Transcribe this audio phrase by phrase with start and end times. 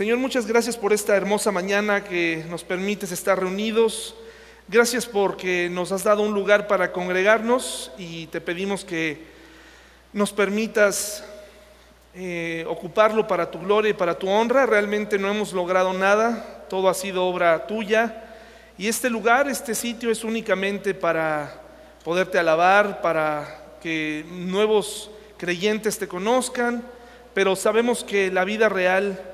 [0.00, 4.14] Señor, muchas gracias por esta hermosa mañana que nos permites estar reunidos.
[4.66, 9.22] Gracias porque nos has dado un lugar para congregarnos y te pedimos que
[10.14, 11.22] nos permitas
[12.14, 14.64] eh, ocuparlo para tu gloria y para tu honra.
[14.64, 18.24] Realmente no hemos logrado nada, todo ha sido obra tuya.
[18.78, 21.60] Y este lugar, este sitio es únicamente para
[22.02, 26.82] poderte alabar, para que nuevos creyentes te conozcan,
[27.34, 29.26] pero sabemos que la vida real,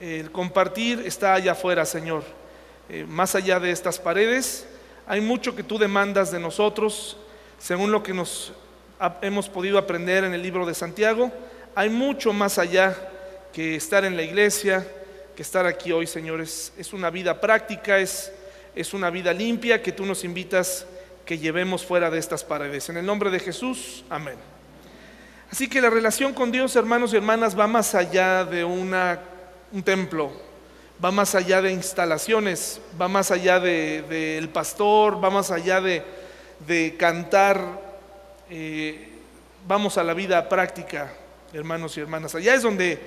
[0.00, 2.24] el compartir está allá afuera, Señor,
[2.88, 4.66] eh, más allá de estas paredes.
[5.06, 7.16] Hay mucho que tú demandas de nosotros,
[7.58, 8.52] según lo que nos
[9.22, 11.30] hemos podido aprender en el libro de Santiago.
[11.74, 12.96] Hay mucho más allá
[13.52, 14.86] que estar en la iglesia,
[15.36, 16.72] que estar aquí hoy, señores.
[16.78, 18.32] Es una vida práctica, es
[18.74, 20.86] es una vida limpia que tú nos invitas
[21.24, 22.88] que llevemos fuera de estas paredes.
[22.88, 24.36] En el nombre de Jesús, amén.
[25.50, 29.20] Así que la relación con Dios, hermanos y hermanas, va más allá de una,
[29.74, 30.32] un templo,
[31.04, 36.02] va más allá de instalaciones, va más allá del de, pastor, va más allá de,
[36.66, 37.82] de cantar,
[38.48, 39.08] eh,
[39.66, 41.12] vamos a la vida práctica,
[41.52, 42.34] hermanos y hermanas.
[42.34, 42.98] Allá es donde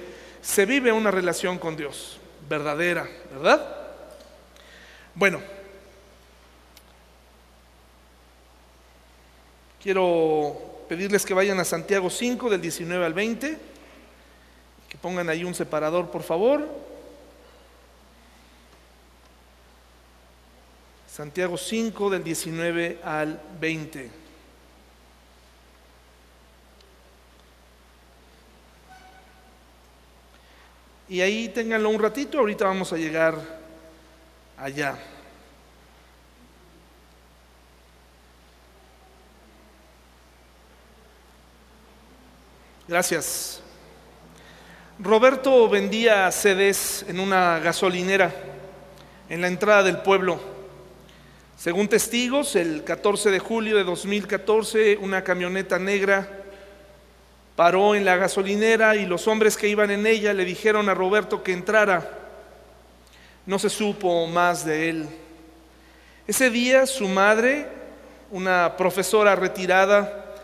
[0.41, 3.75] se vive una relación con Dios, verdadera, ¿verdad?
[5.15, 5.39] Bueno,
[9.87, 13.57] Quiero pedirles que vayan a Santiago 5 del 19 al 20,
[14.89, 16.67] que pongan ahí un separador, por favor.
[21.07, 24.11] Santiago 5 del 19 al 20.
[31.09, 33.39] Y ahí ténganlo un ratito, ahorita vamos a llegar
[34.57, 34.99] allá.
[42.87, 43.61] Gracias.
[44.99, 48.33] Roberto vendía CDs en una gasolinera
[49.29, 50.39] en la entrada del pueblo.
[51.55, 56.27] Según testigos, el 14 de julio de 2014, una camioneta negra
[57.55, 61.43] paró en la gasolinera y los hombres que iban en ella le dijeron a Roberto
[61.43, 62.09] que entrara.
[63.45, 65.09] No se supo más de él.
[66.25, 67.67] Ese día su madre,
[68.31, 70.35] una profesora retirada,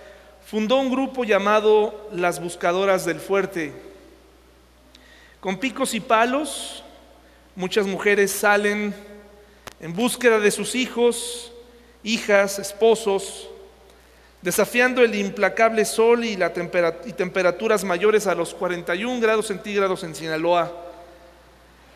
[0.46, 3.93] fundó un grupo llamado Las Buscadoras del Fuerte.
[5.44, 6.86] Con picos y palos,
[7.54, 8.96] muchas mujeres salen
[9.82, 11.52] en búsqueda de sus hijos,
[12.02, 13.50] hijas, esposos,
[14.42, 20.72] desafiando el implacable sol y, la temperaturas mayores a los 41 grados centígrados en Sinaloa,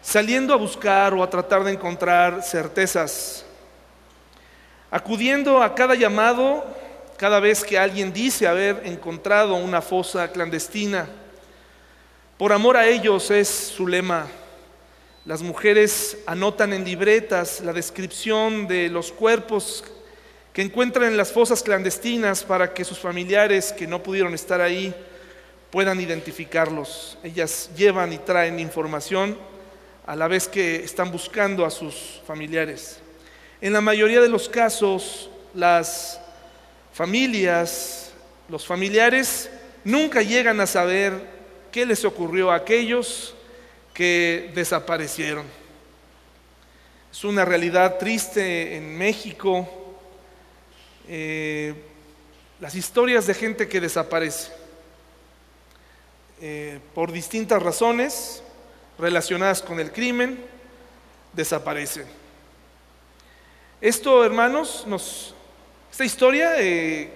[0.01, 3.45] saliendo a buscar o a tratar de encontrar certezas,
[4.91, 6.65] acudiendo a cada llamado
[7.15, 11.07] cada vez que alguien dice haber encontrado una fosa clandestina.
[12.37, 14.27] Por amor a ellos es su lema.
[15.25, 19.83] Las mujeres anotan en libretas la descripción de los cuerpos
[20.53, 24.93] que encuentran en las fosas clandestinas para que sus familiares que no pudieron estar ahí
[25.71, 27.17] puedan identificarlos.
[27.23, 29.35] Ellas llevan y traen información
[30.05, 32.99] a la vez que están buscando a sus familiares.
[33.61, 36.21] En la mayoría de los casos, las
[36.93, 38.11] familias,
[38.47, 39.49] los familiares
[39.83, 41.36] nunca llegan a saber
[41.77, 43.35] qué les ocurrió a aquellos
[43.93, 45.45] que desaparecieron.
[47.11, 49.69] Es una realidad triste en México,
[51.07, 51.75] eh,
[52.59, 54.51] las historias de gente que desaparece
[56.41, 58.41] eh, por distintas razones
[58.97, 60.43] relacionadas con el crimen,
[61.31, 62.07] desaparecen.
[63.79, 65.35] Esto, hermanos, nos
[65.91, 67.11] esta historia eh,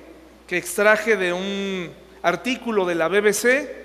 [0.45, 3.80] que extraje de un artículo de la BBC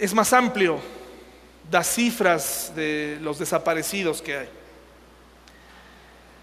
[0.00, 0.78] es más amplio,
[1.70, 4.48] da cifras de los desaparecidos que hay.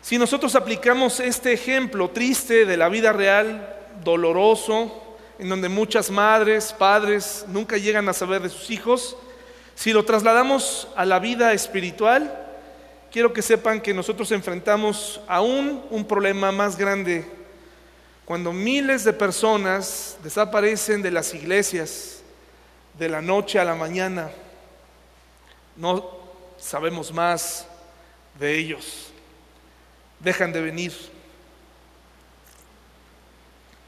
[0.01, 6.71] Si nosotros aplicamos este ejemplo triste de la vida real, doloroso, en donde muchas madres,
[6.71, 9.17] padres nunca llegan a saber de sus hijos,
[9.75, 12.33] si lo trasladamos a la vida espiritual,
[13.11, 17.25] quiero que sepan que nosotros enfrentamos aún un problema más grande
[18.23, 22.16] cuando miles de personas desaparecen de las iglesias
[22.97, 24.31] de la noche a la mañana.
[25.75, 26.17] No
[26.57, 27.67] sabemos más
[28.39, 29.11] de ellos.
[30.19, 30.93] Dejan de venir.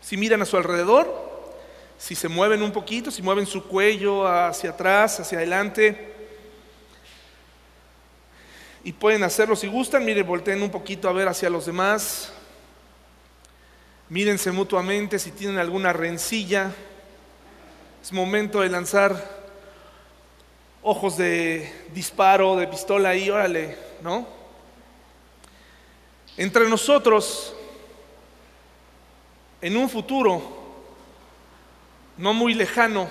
[0.02, 1.30] Si miran a su alrededor,
[1.98, 6.16] si se mueven un poquito, si mueven su cuello hacia atrás, hacia adelante,
[8.84, 10.06] y pueden hacerlo si gustan.
[10.06, 12.32] Miren, volteen un poquito a ver hacia los demás.
[14.08, 16.72] Mírense mutuamente si tienen alguna rencilla.
[18.02, 19.40] Es momento de lanzar
[20.82, 24.26] ojos de disparo, de pistola ahí, órale, ¿no?
[26.38, 27.54] Entre nosotros,
[29.62, 30.42] en un futuro
[32.18, 33.10] no muy lejano,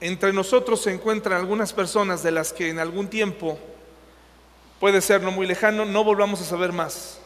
[0.00, 3.58] entre nosotros se encuentran algunas personas de las que en algún tiempo,
[4.78, 7.20] puede ser no muy lejano, no volvamos a saber más.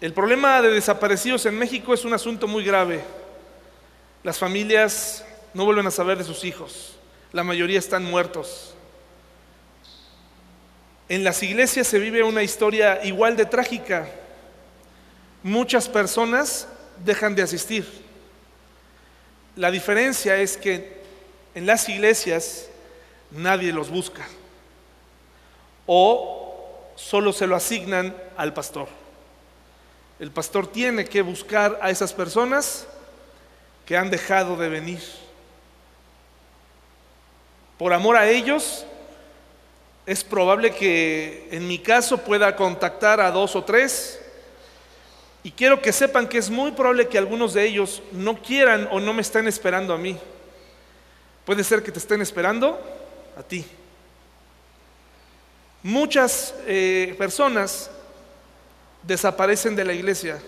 [0.00, 3.02] El problema de desaparecidos en México es un asunto muy grave.
[4.22, 5.24] Las familias
[5.54, 6.96] no vuelven a saber de sus hijos.
[7.32, 8.74] La mayoría están muertos.
[11.08, 14.08] En las iglesias se vive una historia igual de trágica.
[15.42, 16.66] Muchas personas
[17.04, 17.86] dejan de asistir.
[19.56, 21.02] La diferencia es que
[21.54, 22.68] en las iglesias
[23.30, 24.26] nadie los busca
[25.86, 29.03] o solo se lo asignan al pastor.
[30.24, 32.86] El pastor tiene que buscar a esas personas
[33.84, 35.02] que han dejado de venir.
[37.76, 38.86] Por amor a ellos,
[40.06, 44.18] es probable que en mi caso pueda contactar a dos o tres.
[45.42, 49.00] Y quiero que sepan que es muy probable que algunos de ellos no quieran o
[49.00, 50.16] no me estén esperando a mí.
[51.44, 52.80] Puede ser que te estén esperando
[53.36, 53.62] a ti.
[55.82, 57.90] Muchas eh, personas
[59.06, 60.40] desaparecen de la iglesia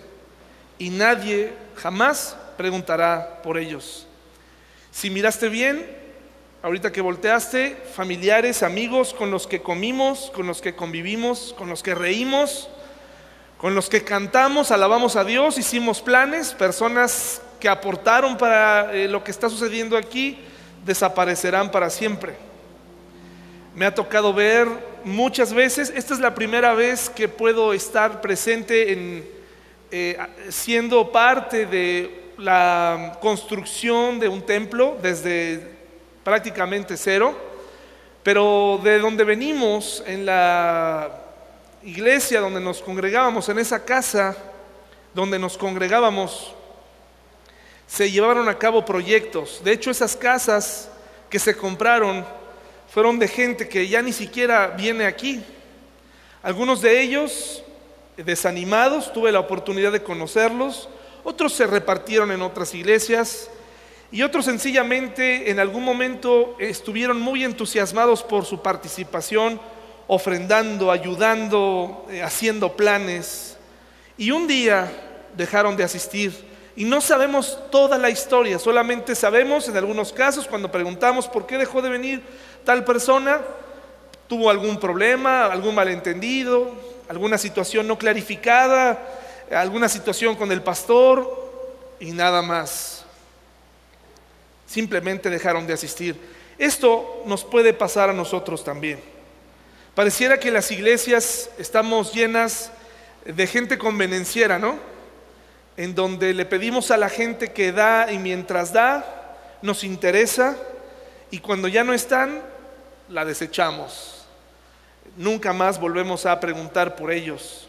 [0.79, 4.07] y nadie jamás preguntará por ellos.
[4.91, 5.85] Si miraste bien,
[6.63, 11.83] ahorita que volteaste, familiares, amigos con los que comimos, con los que convivimos, con los
[11.83, 12.69] que reímos,
[13.57, 19.23] con los que cantamos, alabamos a Dios, hicimos planes, personas que aportaron para eh, lo
[19.23, 20.39] que está sucediendo aquí,
[20.85, 22.35] desaparecerán para siempre.
[23.77, 24.67] Me ha tocado ver
[25.03, 29.29] muchas veces, esta es la primera vez que puedo estar presente en,
[29.91, 30.17] eh,
[30.49, 35.77] siendo parte de la construcción de un templo desde
[36.23, 37.37] prácticamente cero,
[38.23, 41.11] pero de donde venimos, en la
[41.83, 44.35] iglesia donde nos congregábamos, en esa casa
[45.13, 46.55] donde nos congregábamos,
[47.85, 49.61] se llevaron a cabo proyectos.
[49.63, 50.89] De hecho, esas casas
[51.29, 52.25] que se compraron,
[52.89, 55.43] fueron de gente que ya ni siquiera viene aquí.
[56.41, 57.63] Algunos de ellos
[58.17, 60.89] desanimados, tuve la oportunidad de conocerlos,
[61.23, 63.49] otros se repartieron en otras iglesias
[64.11, 69.59] y otros sencillamente en algún momento estuvieron muy entusiasmados por su participación,
[70.07, 73.57] ofrendando, ayudando, eh, haciendo planes
[74.17, 74.91] y un día
[75.35, 76.47] dejaron de asistir.
[76.75, 81.57] Y no sabemos toda la historia, solamente sabemos en algunos casos cuando preguntamos por qué
[81.57, 82.21] dejó de venir,
[82.67, 83.39] tal persona
[84.27, 86.69] tuvo algún problema, algún malentendido,
[87.07, 88.99] alguna situación no clarificada,
[89.49, 93.05] alguna situación con el pastor y nada más.
[94.65, 96.19] Simplemente dejaron de asistir.
[96.57, 98.99] Esto nos puede pasar a nosotros también.
[99.95, 102.69] Pareciera que las iglesias estamos llenas
[103.23, 104.77] de gente convenenciera, ¿no?
[105.77, 110.57] En donde le pedimos a la gente que da y mientras da, nos interesa
[111.31, 112.41] y cuando ya no están,
[113.09, 114.25] la desechamos.
[115.15, 117.67] Nunca más volvemos a preguntar por ellos.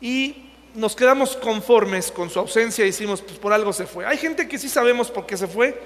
[0.00, 4.06] Y nos quedamos conformes con su ausencia y decimos, pues por algo se fue.
[4.06, 5.78] Hay gente que sí sabemos por qué se fue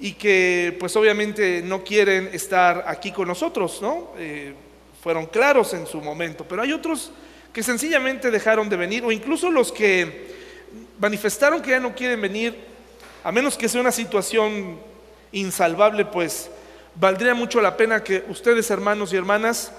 [0.00, 4.12] y que pues obviamente no quieren estar aquí con nosotros, ¿no?
[4.18, 4.54] Eh,
[5.02, 7.12] fueron claros en su momento, pero hay otros
[7.52, 10.32] que sencillamente dejaron de venir o incluso los que
[10.98, 12.56] manifestaron que ya no quieren venir,
[13.22, 14.78] a menos que sea una situación
[15.32, 16.50] insalvable, pues
[16.94, 19.72] valdría mucho la pena que ustedes, hermanos y hermanas,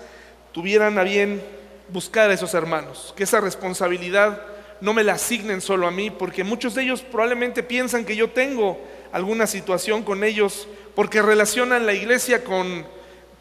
[0.51, 1.41] tuvieran a bien
[1.89, 4.41] buscar a esos hermanos, que esa responsabilidad
[4.81, 8.31] no me la asignen solo a mí, porque muchos de ellos probablemente piensan que yo
[8.31, 8.79] tengo
[9.11, 12.85] alguna situación con ellos, porque relacionan la iglesia con,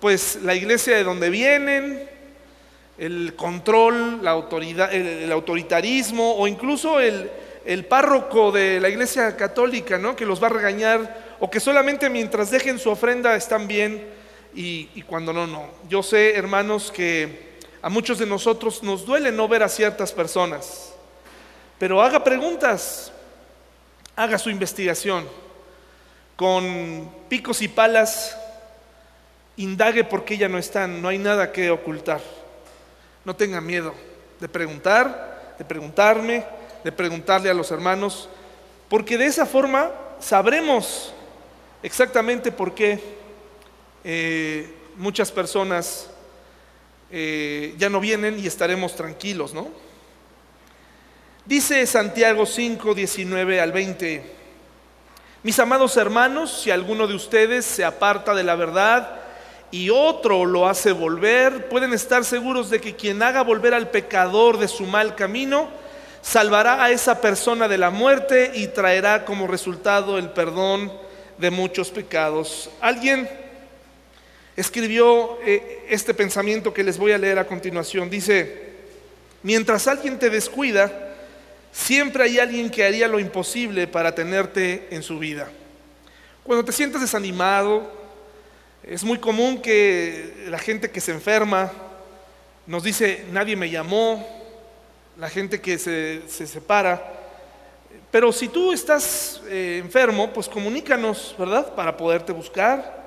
[0.00, 2.08] pues, la iglesia de donde vienen,
[2.98, 7.30] el control, la autoridad, el, autoritarismo o incluso el,
[7.64, 10.14] el, párroco de la iglesia católica, ¿no?
[10.14, 14.06] Que los va a regañar o que solamente mientras dejen su ofrenda están bien
[14.54, 15.66] y, cuando no, no.
[15.88, 20.94] Yo sé, hermanos, que a muchos de nosotros nos duele no ver a ciertas personas,
[21.80, 23.10] pero haga preguntas,
[24.14, 25.28] haga su investigación,
[26.36, 28.38] con picos y palas,
[29.56, 32.20] indague por qué ya no están, no hay nada que ocultar.
[33.24, 33.92] No tenga miedo
[34.38, 36.44] de preguntar, de preguntarme,
[36.84, 38.28] de preguntarle a los hermanos,
[38.88, 41.12] porque de esa forma sabremos
[41.82, 43.00] exactamente por qué
[44.04, 46.10] eh, muchas personas
[47.10, 49.68] eh, ya no vienen y estaremos tranquilos, ¿no?
[51.44, 54.42] Dice Santiago 5, 19 al 20,
[55.42, 59.18] Mis amados hermanos, si alguno de ustedes se aparta de la verdad
[59.72, 64.58] y otro lo hace volver, pueden estar seguros de que quien haga volver al pecador
[64.58, 65.68] de su mal camino,
[66.20, 70.92] salvará a esa persona de la muerte y traerá como resultado el perdón
[71.42, 72.70] de muchos pecados.
[72.80, 73.28] Alguien
[74.56, 78.08] escribió eh, este pensamiento que les voy a leer a continuación.
[78.08, 78.70] Dice,
[79.42, 81.16] mientras alguien te descuida,
[81.72, 85.50] siempre hay alguien que haría lo imposible para tenerte en su vida.
[86.44, 87.90] Cuando te sientes desanimado,
[88.84, 91.72] es muy común que la gente que se enferma
[92.68, 94.24] nos dice, nadie me llamó,
[95.18, 97.18] la gente que se, separa.
[98.12, 101.74] Pero si tú estás eh, enfermo, pues comunícanos, ¿verdad?
[101.74, 103.02] Para poderte buscar.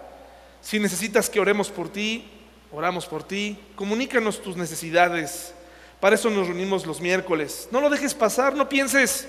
[0.61, 2.25] Si necesitas que oremos por ti,
[2.71, 3.55] oramos por ti.
[3.75, 5.53] Comunícanos tus necesidades.
[5.99, 7.67] Para eso nos reunimos los miércoles.
[7.69, 9.27] No lo dejes pasar, no pienses,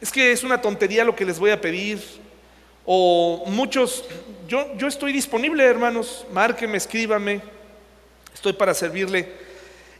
[0.00, 2.02] es que es una tontería lo que les voy a pedir.
[2.86, 4.06] O muchos,
[4.48, 7.42] yo, yo estoy disponible, hermanos, márqueme, escríbame,
[8.32, 9.30] estoy para servirle.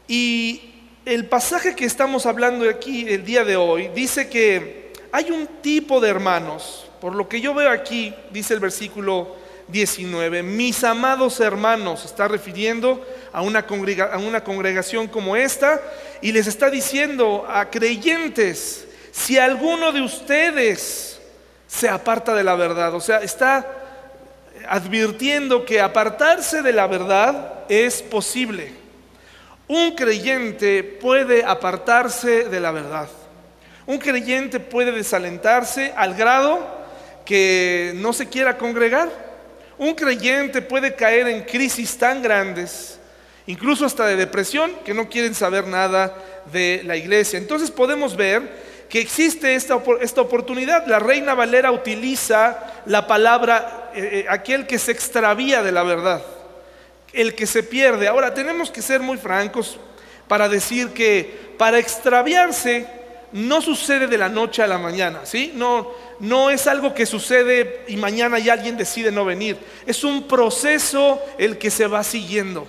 [0.07, 0.73] Y
[1.05, 4.82] el pasaje que estamos hablando aquí el día de hoy dice que
[5.13, 9.35] hay un tipo de hermanos, por lo que yo veo aquí, dice el versículo
[9.67, 10.41] 19.
[10.41, 15.79] Mis amados hermanos, está refiriendo a una, congregación como esta
[16.19, 21.21] y les está diciendo a creyentes, si alguno de ustedes
[21.67, 23.67] se aparta de la verdad, o sea, está
[24.67, 28.71] advirtiendo que apartarse de la verdad es posible.
[29.67, 33.07] Un creyente puede apartarse de la verdad.
[33.85, 36.65] Un creyente puede desalentarse al grado
[37.25, 39.09] que no se quiera congregar.
[39.77, 42.99] Un creyente puede caer en crisis tan grandes,
[43.47, 46.15] incluso hasta de depresión, que no quieren saber nada
[46.51, 47.37] de la iglesia.
[47.37, 50.85] Entonces podemos ver que existe esta, esta oportunidad.
[50.87, 56.23] La reina Valera utiliza la palabra eh, eh, aquel que se extravía de la verdad,
[57.11, 58.07] el que se pierde.
[58.07, 59.77] Ahora tenemos que ser muy francos
[60.27, 63.02] para decir que para extraviarse
[63.33, 65.51] no sucede de la noche a la mañana, ¿sí?
[65.55, 69.57] No, no es algo que sucede y mañana ya alguien decide no venir.
[69.85, 72.67] Es un proceso el que se va siguiendo.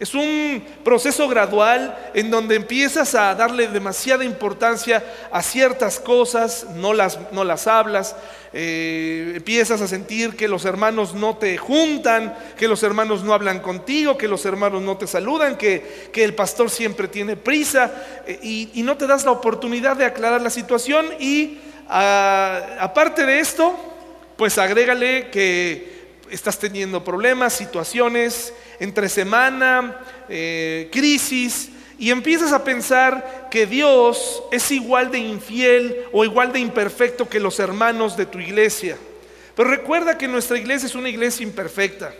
[0.00, 6.92] Es un proceso gradual en donde empiezas a darle demasiada importancia a ciertas cosas, no
[6.92, 8.16] las, no las hablas,
[8.52, 13.60] eh, empiezas a sentir que los hermanos no te juntan, que los hermanos no hablan
[13.60, 17.92] contigo, que los hermanos no te saludan, que, el pastor siempre tiene prisa
[18.26, 23.74] eh, y no te das la oportunidad de aclarar la situación y aparte de esto,
[24.36, 25.94] pues agrégale que
[26.30, 29.96] estás teniendo problemas, situaciones entre semana,
[30.28, 36.60] eh, crisis, y empiezas a pensar que Dios es igual de infiel o igual de
[36.60, 38.96] imperfecto que los hermanos de tu iglesia.
[39.54, 42.12] Pero recuerda que nuestra iglesia es una iglesia imperfecta.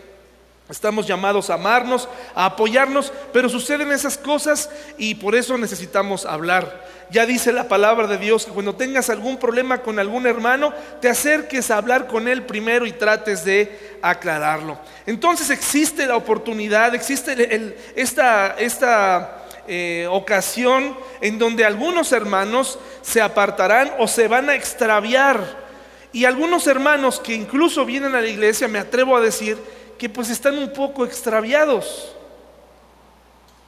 [0.69, 6.83] Estamos llamados a amarnos, a apoyarnos, pero suceden esas cosas y por eso necesitamos hablar.
[7.09, 11.09] Ya dice la palabra de Dios que cuando tengas algún problema con algún hermano, te
[11.09, 14.79] acerques a hablar con él primero y trates de aclararlo.
[15.05, 23.91] Entonces existe la oportunidad, existe esta, esta eh, ocasión en donde algunos hermanos se apartarán
[23.99, 25.65] o se van a extraviar.
[26.11, 29.57] Y algunos hermanos que incluso vienen a la iglesia, me atrevo a decir,
[29.97, 32.15] que pues están un poco extraviados.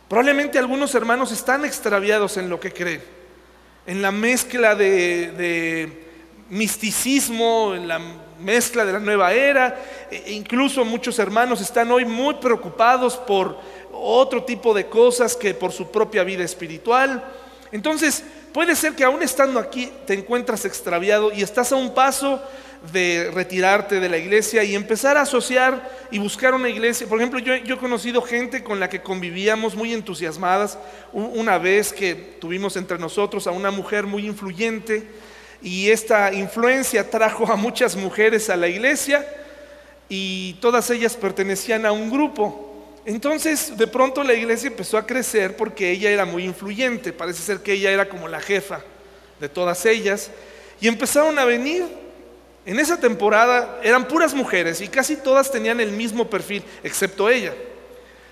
[0.07, 3.03] Probablemente algunos hermanos están extraviados en lo que creen,
[3.87, 6.03] en la mezcla de,
[6.49, 7.99] misticismo, en la
[8.39, 9.79] mezcla de la nueva era.
[10.11, 13.57] E incluso muchos hermanos están hoy muy preocupados por
[13.93, 17.23] otro tipo de cosas que por su propia vida espiritual.
[17.71, 18.23] Entonces,
[18.53, 22.41] puede ser que aún estando aquí te encuentras extraviado y estás a un paso
[22.91, 27.07] de retirarte de la iglesia y empezar a asociar y buscar una iglesia.
[27.07, 30.77] Por ejemplo, yo, he conocido gente con la que convivíamos muy entusiasmadas.
[31.11, 35.07] Una vez que tuvimos entre nosotros a una mujer muy influyente
[35.61, 39.27] y esta influencia trajo a muchas mujeres a la iglesia
[40.07, 42.66] y todas ellas pertenecían a un grupo.
[43.07, 47.13] Entonces, de pronto la iglesia empezó a crecer porque ella era muy influyente.
[47.13, 48.81] Parece ser que ella era como la jefa
[49.39, 50.29] de todas ellas.
[50.81, 51.85] Y empezaron a venir
[52.65, 57.53] en esa temporada eran puras mujeres y casi todas tenían el mismo perfil, excepto ella.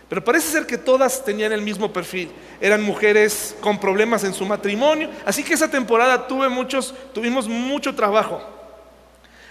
[0.09, 2.29] Pero parece ser que todas tenían el mismo perfil.
[2.59, 5.09] Eran mujeres con problemas en su matrimonio.
[5.25, 8.45] Así que esa temporada tuve muchos, tuvimos mucho trabajo.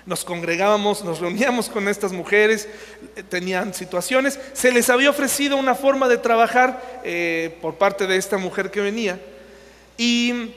[0.07, 2.69] Nos congregábamos, nos reuníamos con estas mujeres,
[3.17, 4.39] eh, tenían situaciones.
[4.53, 8.81] Se les había ofrecido una forma de trabajar eh, por parte de esta mujer que
[8.81, 9.21] venía.
[9.97, 10.53] Y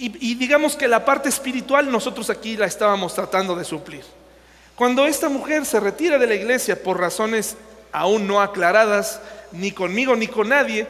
[0.00, 4.04] y, digamos que la parte espiritual nosotros aquí la estábamos tratando de suplir.
[4.76, 7.56] Cuando esta mujer se retira de la iglesia por razones
[7.90, 9.20] aún no aclaradas,
[9.50, 10.86] ni conmigo ni con nadie,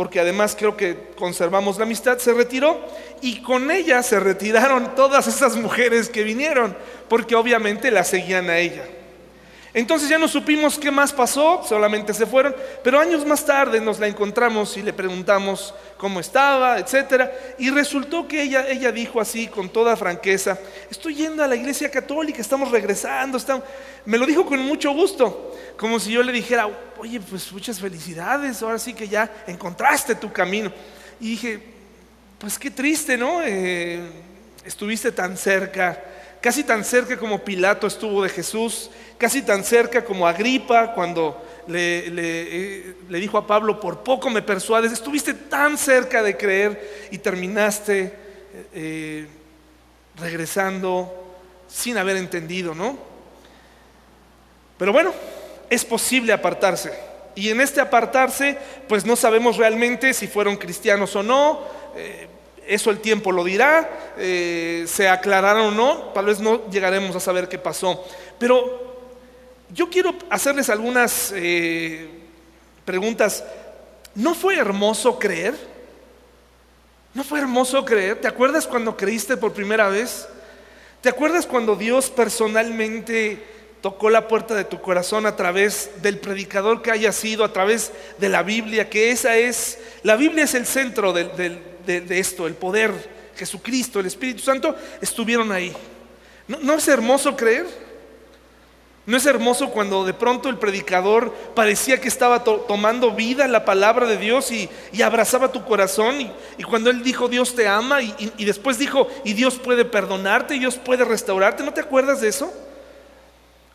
[0.00, 2.80] porque además creo que conservamos la amistad, se retiró
[3.20, 6.74] y con ella se retiraron todas esas mujeres que vinieron,
[7.06, 8.82] porque obviamente la seguían a ella.
[9.72, 14.00] Entonces ya no supimos qué más pasó, solamente se fueron, pero años más tarde nos
[14.00, 19.46] la encontramos y le preguntamos cómo estaba, etcétera, y resultó que ella, ella dijo así
[19.46, 20.58] con toda franqueza,
[20.90, 23.38] estoy yendo a la iglesia católica, estamos regresando,
[24.06, 28.62] me lo dijo con mucho gusto, como si yo le dijera, oye, pues muchas felicidades,
[28.62, 30.72] ahora sí que ya encontraste tu camino.
[31.20, 31.60] Y dije,
[32.38, 33.40] pues qué triste, ¿no?
[33.42, 34.00] Eh,
[34.64, 36.02] estuviste tan cerca,
[36.40, 42.04] casi tan cerca como Pilato estuvo de Jesús casi tan cerca como Agripa cuando le,
[42.06, 48.14] eh, dijo a Pablo, por poco me persuades, estuviste tan cerca de creer y terminaste
[48.72, 49.26] eh,
[50.16, 51.36] regresando
[51.68, 52.98] sin haber entendido, ¿no?
[54.78, 55.12] Pero bueno,
[55.68, 56.90] es posible apartarse.
[57.34, 58.56] Y en este apartarse,
[58.88, 61.60] pues no sabemos realmente si fueron cristianos o no.
[61.94, 62.26] Eh,
[62.66, 67.48] eso el tiempo lo dirá, se aclararon o no, tal vez no llegaremos a saber
[67.48, 68.04] qué pasó.
[68.38, 68.90] Pero
[69.72, 72.08] yo quiero hacerles algunas eh,
[72.84, 73.44] preguntas.
[74.14, 75.54] ¿No fue hermoso creer?
[77.14, 78.20] ¿No fue hermoso creer?
[78.20, 80.28] ¿Te acuerdas cuando creíste por primera vez?
[81.00, 83.42] ¿Te acuerdas cuando Dios personalmente
[83.80, 87.92] tocó la puerta de tu corazón a través del predicador que haya sido, a través
[88.18, 88.90] de la Biblia?
[88.90, 91.12] Que esa es, la Biblia es el centro
[91.86, 92.92] de, esto, el poder,
[93.36, 95.72] Jesucristo, el Espíritu Santo, estuvieron ahí.
[96.48, 97.66] ¿No es hermoso creer?
[99.06, 104.06] ¿No es hermoso cuando de pronto el predicador parecía que estaba tomando vida la palabra
[104.06, 104.68] de Dios y,
[105.02, 106.30] abrazaba tu corazón?
[106.58, 110.60] Y, cuando él dijo Dios te ama y, después dijo y Dios puede perdonarte, y
[110.60, 112.52] Dios puede restaurarte, ¿no te acuerdas de eso?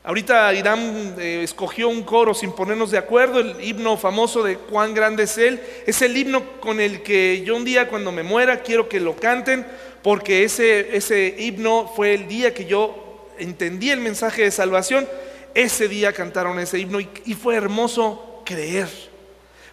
[0.06, 4.94] Ahorita Irán eh, escogió un coro sin ponernos de acuerdo, el himno famoso de cuán
[4.94, 5.60] grande es Él.
[5.86, 9.16] Es el himno con el que yo un día cuando me muera quiero que lo
[9.16, 9.66] canten,
[10.04, 15.08] porque ese, ese himno fue el día que yo entendí el mensaje de salvación
[15.56, 18.90] ese día cantaron ese himno y, fue hermoso creer.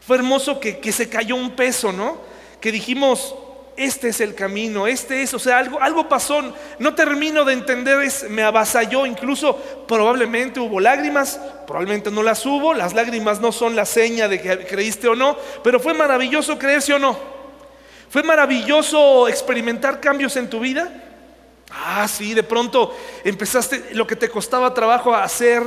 [0.01, 2.18] Fue hermoso que, se cayó un peso, ¿no?
[2.61, 3.35] Que dijimos,
[3.76, 6.42] este es el camino, este es, o sea, algo, algo pasó,
[6.78, 9.56] no termino de entender, es, me avasalló, incluso
[9.88, 14.66] probablemente hubo lágrimas, probablemente no las hubo, las lágrimas no son la seña de que
[14.66, 17.32] creíste o no, pero fue maravilloso creerse o no.
[18.11, 20.92] Fue maravilloso experimentar cambios en tu vida.
[21.70, 25.62] Ah, sí, de pronto empezaste lo que te costaba trabajo hacer,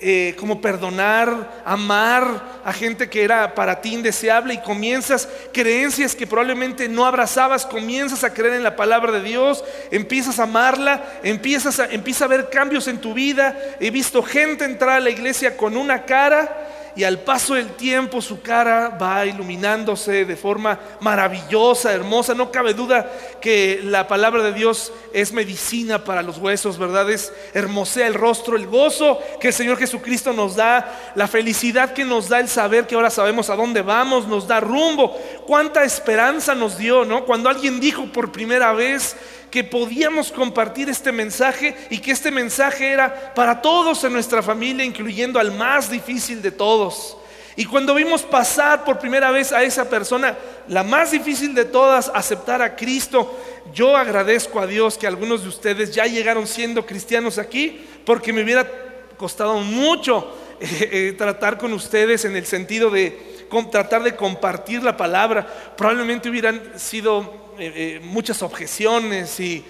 [0.00, 6.26] eh, como perdonar, amar a gente que era para ti indeseable y comienzas creencias que
[6.26, 11.80] probablemente no abrazabas, comienzas a creer en la palabra de Dios, empiezas a amarla, empiezas
[11.80, 13.58] a, empieza a ver cambios en tu vida.
[13.80, 18.22] He visto gente entrar a la iglesia con una cara y al paso del tiempo
[18.22, 22.34] su cara va iluminándose de forma maravillosa, hermosa.
[22.34, 27.10] No cabe duda que la palabra de Dios es medicina para los huesos, ¿verdad?
[27.10, 32.06] Es hermosea el rostro, el gozo que el Señor Jesucristo nos da, la felicidad que
[32.06, 35.14] nos da el saber que ahora sabemos a dónde vamos, nos da rumbo.
[35.46, 37.26] Cuánta esperanza nos dio, ¿no?
[37.26, 39.16] Cuando alguien dijo por primera vez,
[39.56, 44.84] que podíamos compartir este mensaje y que este mensaje era para todos en nuestra familia,
[44.84, 47.16] incluyendo al más difícil de todos.
[47.56, 50.36] Y cuando vimos pasar por primera vez a esa persona,
[50.68, 53.34] la más difícil de todas, aceptar a Cristo,
[53.72, 58.42] yo agradezco a Dios que algunos de ustedes ya llegaron siendo cristianos aquí, porque me
[58.42, 58.70] hubiera
[59.16, 64.98] costado mucho eh, eh, tratar con ustedes en el sentido de tratar de compartir la
[64.98, 65.46] palabra.
[65.78, 69.64] Probablemente hubieran sido eh, eh, muchas objeciones y,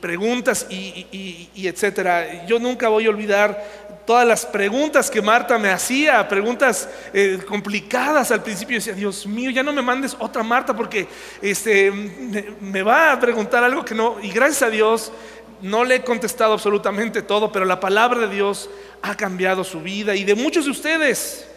[0.00, 2.46] preguntas y, etcétera.
[2.46, 8.30] Yo nunca voy a olvidar todas las preguntas que Marta me hacía, preguntas eh, complicadas
[8.30, 8.76] al principio.
[8.76, 11.06] Decía, Dios mío, ya no me mandes otra Marta porque
[11.42, 14.16] este, me, va a preguntar algo que no.
[14.22, 15.12] Y gracias a Dios
[15.60, 18.70] no le he contestado absolutamente todo, pero la palabra de Dios
[19.02, 21.48] ha cambiado su vida y de muchos de ustedes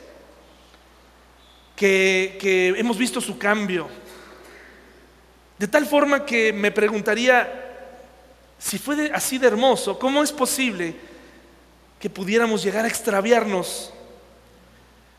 [1.75, 3.87] que hemos visto su cambio.
[5.59, 7.51] De tal forma que me preguntaría,
[8.57, 10.95] si fue así de hermoso, ¿cómo es posible
[11.99, 13.91] que pudiéramos llegar a extraviarnos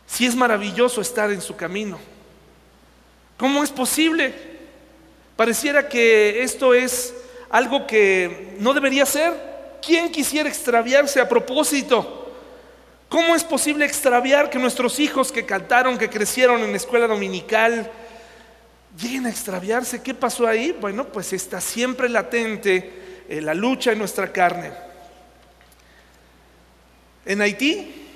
[0.07, 2.01] si es maravilloso estar en su camino?
[3.37, 4.33] ¿Cómo es posible?
[5.37, 7.13] Pareciera que esto es
[7.51, 9.35] algo que no debería ser.
[9.85, 12.35] ¿Quién quisiera extraviarse a propósito?
[13.11, 17.91] ¿Cómo es posible extraviar que nuestros hijos que cantaron, que crecieron en escuela dominical,
[18.99, 20.03] lleguen a extraviarse.
[20.03, 20.77] ¿Qué pasó ahí?
[20.81, 24.73] Bueno, pues está siempre latente eh, la lucha en nuestra carne.
[27.25, 28.09] En Haití,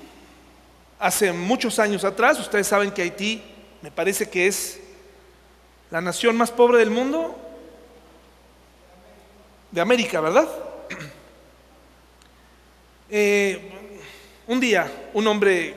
[0.99, 3.41] hace muchos años atrás, ustedes saben que Haití
[3.81, 4.79] me parece que es
[5.91, 7.39] la nación más pobre del mundo,
[9.71, 10.47] de América, ¿verdad?
[13.07, 13.61] Eh,
[14.47, 15.75] un día, un hombre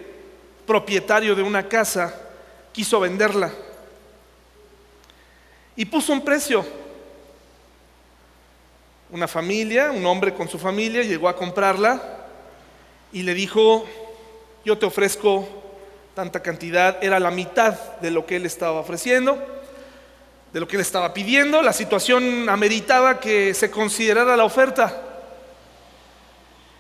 [0.67, 2.19] propietario de una casa
[2.73, 3.53] quiso venderla
[5.79, 6.67] y puso un precio.
[9.11, 12.03] Una familia, un hombre con su familia llegó a comprarla
[13.13, 13.87] y le dijo,
[14.65, 15.49] yo te ofrezco
[16.17, 19.39] tanta cantidad, era la mitad de lo que él estaba ofreciendo,
[20.53, 25.01] de lo que él estaba pidiendo, la situación ameritaba que se considerara la oferta.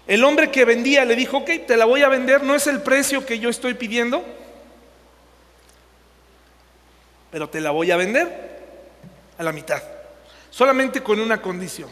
[0.08, 2.82] El hombre que vendía le dijo, ok, te la voy a vender, no es el
[2.82, 4.24] precio que yo estoy pidiendo,
[7.30, 8.47] pero te la voy a vender
[9.38, 9.80] a la mitad,
[10.50, 11.88] solamente con una condición.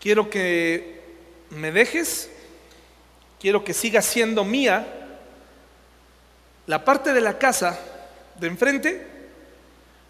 [0.00, 1.00] Quiero que
[1.50, 2.30] me dejes,
[3.40, 4.86] quiero que siga siendo mía
[6.66, 7.78] la parte de la casa
[8.34, 9.06] de enfrente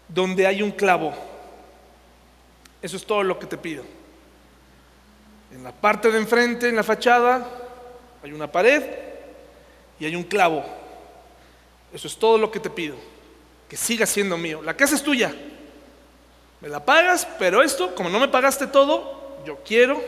[0.07, 1.13] donde hay un clavo.
[2.81, 3.83] Eso es todo lo que te pido.
[5.51, 7.47] En la parte de enfrente, en la fachada,
[8.23, 8.83] hay una pared
[9.99, 10.63] y hay un clavo.
[11.93, 12.95] Eso es todo lo que te pido
[13.69, 14.61] que siga siendo mío.
[14.63, 15.33] La casa es tuya.
[16.59, 20.01] Me la pagas, pero esto, como no me pagaste todo, yo quiero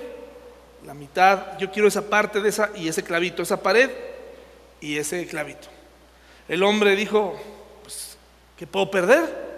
[0.85, 3.89] la mitad, yo quiero esa parte de esa y ese clavito, esa pared
[4.81, 5.67] y ese clavito.
[6.49, 7.39] El hombre dijo,
[7.83, 8.17] pues,
[8.57, 9.51] ¿qué puedo perder?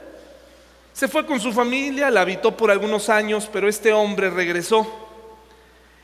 [0.92, 4.86] Se fue con su familia, la habitó por algunos años, pero este hombre regresó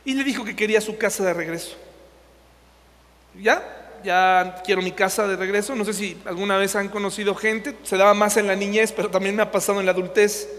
[0.04, 1.76] y le dijo que quería su casa de regreso.
[3.36, 3.79] ¿Ya?
[4.04, 5.76] Ya quiero mi casa de regreso.
[5.76, 9.10] No sé si alguna vez han conocido gente, se daba más en la niñez, pero
[9.10, 10.50] también me ha pasado en la adultez.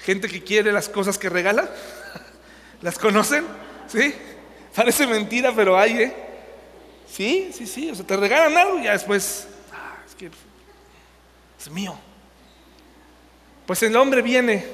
[0.00, 1.68] Gente que quiere las cosas que regala.
[2.82, 3.44] ¿Las conocen?
[3.88, 4.14] ¿Sí?
[4.74, 6.14] Parece mentira, pero hay, ¿eh?
[7.08, 7.90] Sí, sí, sí.
[7.90, 10.30] O sea, te regalan algo y ya después, ah, es
[11.58, 11.96] es mío.
[13.66, 14.64] Pues el hombre viene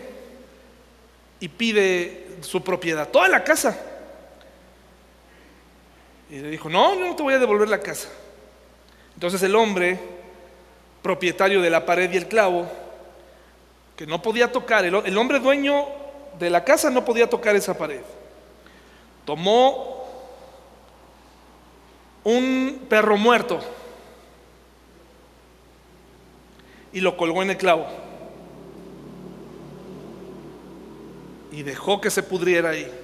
[1.41, 3.79] y pide su propiedad, toda la casa.
[6.33, 8.09] Y le dijo, no, no te voy a devolver la casa.
[9.13, 10.01] Entonces el hombre,
[11.03, 12.67] propietario de la pared y el clavo,
[13.95, 15.85] que no podía tocar, el, hombre dueño
[16.39, 18.01] de la casa no podía tocar esa pared,
[19.27, 20.07] tomó
[22.25, 23.61] un perro muerto
[26.95, 27.87] y lo colgó en el clavo.
[31.51, 33.02] Y dejó que se pudriera ahí.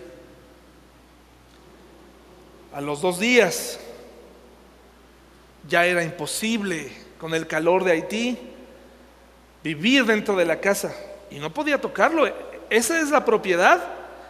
[2.72, 3.78] A los dos días
[5.66, 8.38] ya era imposible con el calor de Haití
[9.62, 10.94] vivir dentro de la casa
[11.30, 12.30] y no podía tocarlo.
[12.70, 13.82] Esa es la propiedad.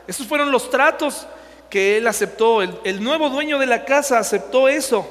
[0.07, 1.27] Esos fueron los tratos
[1.69, 2.63] que él aceptó.
[2.63, 5.07] El, el, nuevo dueño de la casa aceptó eso.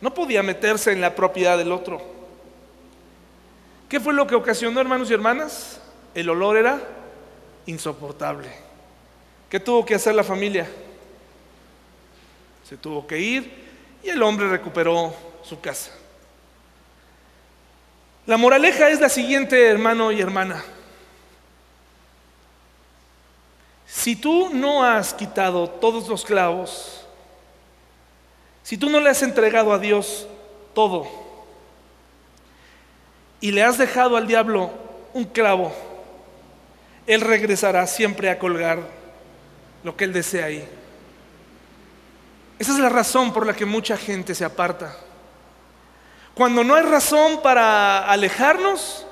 [0.00, 2.00] No podía meterse en la propiedad del otro.
[3.88, 5.80] ¿Qué fue lo que ocasionó, hermanos y hermanas?
[6.14, 6.80] El olor era
[7.66, 8.48] insoportable.
[9.48, 10.68] ¿Qué tuvo que hacer la familia?
[12.68, 13.50] Se tuvo que ir
[14.02, 15.90] y el hombre recuperó su casa.
[18.26, 20.62] La moraleja es la siguiente, hermano y hermana.
[23.86, 27.06] Si tú no has quitado todos los clavos,
[28.62, 30.26] si tú no le has entregado a Dios
[30.74, 31.08] todo
[33.40, 34.70] y le has dejado al diablo
[35.14, 35.72] un clavo,
[37.06, 38.80] Él regresará siempre a colgar
[39.82, 40.68] lo que Él desea ahí.
[42.58, 44.96] Esa es la razón por la que mucha gente se aparta.
[46.34, 49.06] Cuando no hay razón para alejarnos,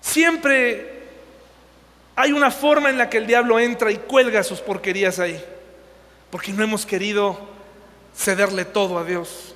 [0.00, 1.00] siempre
[2.16, 5.42] hay una forma en la que el diablo entra y cuelga sus porquerías ahí.
[6.30, 7.38] Porque no hemos querido
[8.14, 9.54] cederle todo a Dios.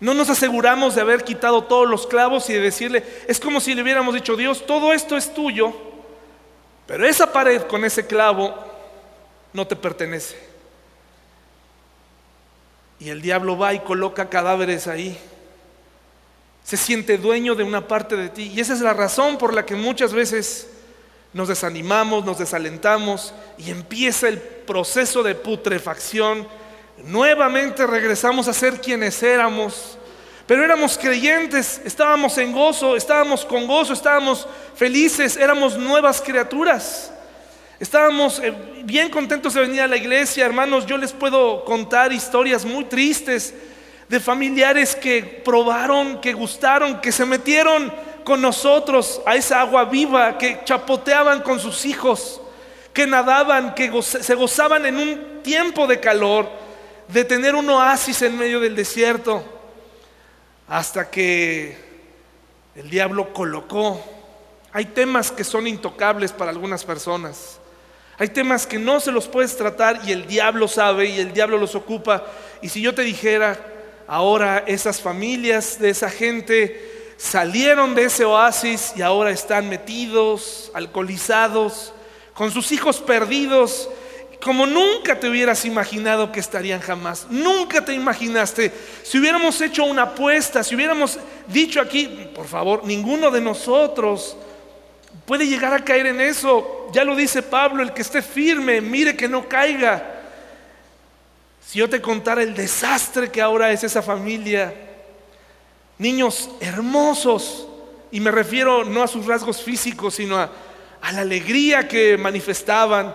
[0.00, 3.74] No nos aseguramos de haber quitado todos los clavos y de decirle, es como si
[3.74, 5.72] le hubiéramos dicho, Dios, todo esto es tuyo,
[6.86, 8.54] pero esa pared con ese clavo
[9.52, 10.51] no te pertenece.
[13.02, 15.18] Y el diablo va y coloca cadáveres ahí.
[16.62, 18.52] Se siente dueño de una parte de ti.
[18.54, 20.68] Y esa es la razón por la que muchas veces
[21.32, 26.46] nos desanimamos, nos desalentamos y empieza el proceso de putrefacción.
[27.04, 29.98] Nuevamente regresamos a ser quienes éramos.
[30.46, 37.11] Pero éramos creyentes, estábamos en gozo, estábamos con gozo, estábamos felices, éramos nuevas criaturas.
[37.82, 40.86] Estábamos eh, bien contentos de venir a la iglesia, hermanos.
[40.86, 43.52] Yo les puedo contar historias muy tristes
[44.08, 47.92] de familiares que probaron, que gustaron, que se metieron
[48.22, 52.40] con nosotros a esa agua viva, que chapoteaban con sus hijos,
[52.92, 56.48] que nadaban, que se gozaban en un tiempo de calor,
[57.08, 59.42] de tener un oasis en medio del desierto,
[60.68, 61.76] hasta que
[62.76, 64.00] el diablo colocó.
[64.72, 67.58] Hay temas que son intocables para algunas personas.
[68.22, 71.58] Hay temas que no se los puedes tratar y el diablo sabe y el diablo
[71.58, 72.24] los ocupa.
[72.62, 73.58] Y si yo te dijera,
[74.06, 81.94] ahora esas familias de esa gente salieron de ese oasis y ahora están metidos, alcoholizados,
[82.32, 83.88] con sus hijos perdidos,
[84.40, 87.26] como nunca te hubieras imaginado que estarían jamás.
[87.28, 88.72] Nunca te imaginaste.
[89.02, 94.36] Si hubiéramos hecho una apuesta, si hubiéramos dicho aquí, por favor, ninguno de nosotros
[95.26, 96.88] puede llegar a caer en eso.
[96.92, 100.20] Ya lo dice Pablo, el que esté firme, mire que no caiga.
[101.66, 104.74] Si yo te contara el desastre que ahora es esa familia,
[105.98, 107.68] niños hermosos,
[108.10, 110.50] y me refiero no a sus rasgos físicos, sino a,
[111.12, 113.14] la alegría que manifestaban,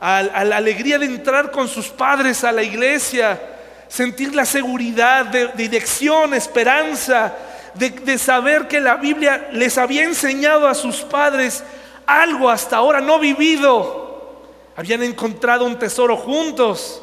[0.00, 3.40] a, la alegría de entrar con sus padres a la iglesia,
[3.88, 7.34] sentir la seguridad de dirección, esperanza,
[7.78, 11.62] de, saber que la Biblia les había enseñado a sus padres
[12.06, 14.06] algo hasta ahora no vivido.
[14.76, 17.02] Habían encontrado un tesoro juntos.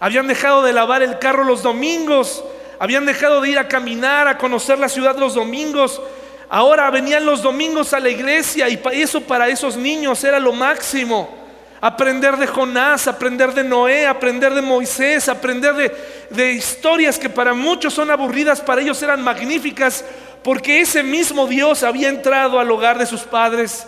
[0.00, 2.44] Habían dejado de lavar el carro los domingos.
[2.78, 6.00] Habían dejado de ir a caminar, a conocer la ciudad los domingos.
[6.48, 11.37] Ahora venían los domingos a la iglesia y eso para esos niños era lo máximo.
[11.80, 15.94] Aprender de Jonás, aprender de Noé, aprender de Moisés, aprender
[16.28, 20.04] de, historias que para muchos son aburridas, para ellos eran magníficas,
[20.42, 23.86] porque ese mismo Dios había entrado al hogar de sus padres,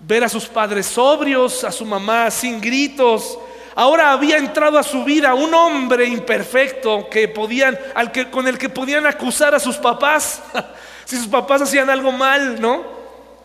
[0.00, 3.38] ver a sus padres sobrios, a su mamá sin gritos.
[3.74, 8.70] Ahora había entrado a su vida un hombre imperfecto que podían, al con el que
[8.70, 10.42] podían acusar a sus papás.
[11.04, 12.82] si sus papás hacían algo mal, ¿no?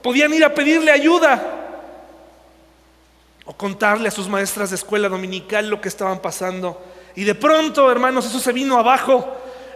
[0.02, 1.66] Podían ir a pedirle ayuda
[3.48, 6.80] o contarle a sus maestras de escuela dominical lo que estaban pasando.
[7.16, 9.26] Y de pronto, hermanos, eso se vino abajo.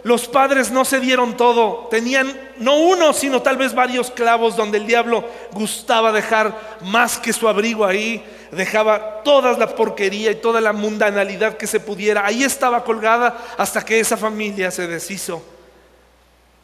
[0.02, 1.88] Los padres no se dieron todo.
[1.90, 7.32] Tenían no uno, sino tal vez varios clavos donde el diablo gustaba dejar más que
[7.32, 8.22] su abrigo ahí.
[8.50, 12.26] Dejaba toda la porquería y toda la mundanalidad que se pudiera.
[12.26, 15.42] Ahí estaba colgada hasta que esa familia se deshizo.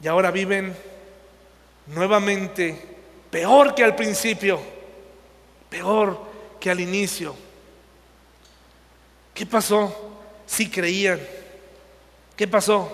[0.02, 0.76] Y ahora viven
[1.86, 2.98] nuevamente
[3.30, 4.60] peor que al principio.
[5.70, 6.27] Peor
[6.60, 7.34] que al inicio.
[9.34, 10.16] ¿Qué pasó?
[10.46, 11.20] Si creían.
[12.36, 12.90] ¿Qué pasó?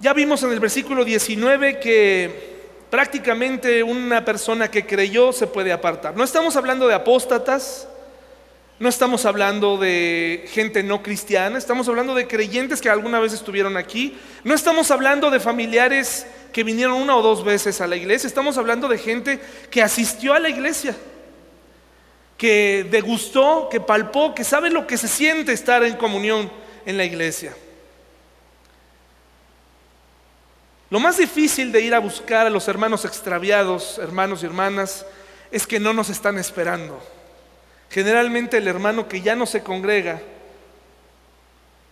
[0.00, 2.54] Ya vimos en el versículo 19 que
[2.90, 6.16] prácticamente una persona que creyó se puede apartar.
[6.16, 7.88] No estamos hablando de apóstatas,
[8.78, 13.76] no estamos hablando de gente no cristiana, estamos hablando de creyentes que alguna vez estuvieron
[13.76, 18.28] aquí, no estamos hablando de familiares que vinieron una o dos veces a la iglesia,
[18.28, 19.40] estamos hablando de gente
[19.72, 20.94] que asistió a la iglesia,
[22.38, 26.48] que degustó, que palpó, que sabe lo que se siente estar en comunión
[26.86, 27.56] en la iglesia.
[30.90, 35.04] Lo más difícil de ir a buscar a los hermanos extraviados, hermanos y hermanas,
[35.50, 37.02] es que no nos están esperando.
[37.90, 40.22] Generalmente el hermano que ya no se congrega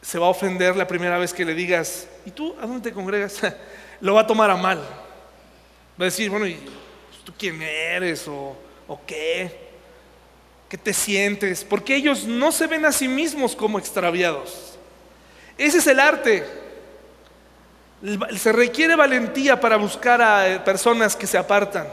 [0.03, 2.95] se va a ofender la primera vez que le digas, ¿y tú a dónde te
[2.95, 3.41] congregas?
[4.03, 4.79] lo va a tomar a mal.
[4.79, 6.59] Va a decir, bueno, ¿y
[7.25, 8.57] tú quién eres o,
[8.89, 9.71] o qué?
[10.69, 11.65] ¿Qué te sientes?
[11.65, 14.77] Porque ellos no se ven a sí mismos como extraviados.
[15.57, 16.45] Ese es el arte.
[18.37, 21.87] Se requiere valentía para buscar a eh, personas que se apartan.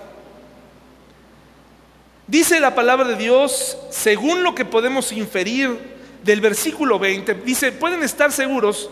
[2.26, 5.78] Dice la palabra de Dios, según lo que podemos inferir
[6.24, 8.89] del versículo 20, dice, pueden estar seguros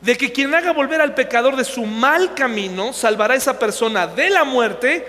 [0.00, 4.06] de que quien haga volver al pecador de su mal camino salvará a esa persona
[4.06, 5.06] de la muerte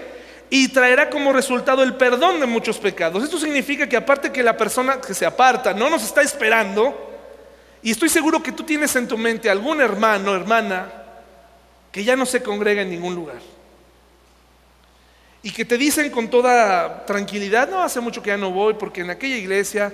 [0.49, 3.23] y traerá como resultado el perdón de muchos pecados.
[3.23, 7.05] Esto significa que aparte que la persona que se aparta no nos está esperando,
[7.81, 10.91] y estoy seguro que tú tienes en tu mente algún hermano, hermana,
[11.91, 13.39] que ya no se congrega en ningún lugar.
[15.43, 19.01] Y que te dicen con toda tranquilidad, no, hace mucho que ya no voy porque
[19.01, 19.93] en aquella iglesia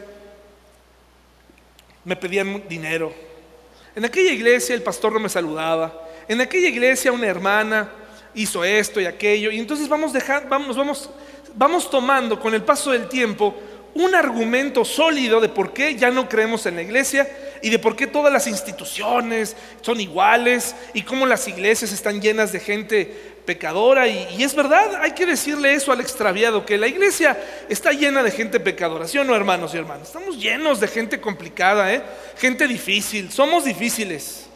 [2.06, 3.14] me pedían dinero,
[3.96, 6.08] en aquella iglesia el pastor no me saludaba.
[6.28, 7.90] En aquella iglesia una hermana
[8.34, 9.52] hizo esto y aquello.
[9.52, 11.10] Y entonces vamos, dejando, vamos, vamos,
[11.56, 13.56] vamos tomando con el paso del tiempo
[13.96, 17.30] un argumento sólido de por qué ya no creemos en la iglesia
[17.62, 22.52] y de por qué todas las instituciones son iguales y cómo las iglesias están llenas
[22.52, 24.08] de gente pecadora.
[24.08, 27.38] Y, es verdad, hay que decirle eso al extraviado, que la iglesia
[27.70, 30.08] está llena de gente pecadora, ¿sí o no, hermanos y hermanas?
[30.08, 32.02] Estamos llenos de gente complicada, ¿eh?
[32.38, 34.48] gente difícil, somos difíciles.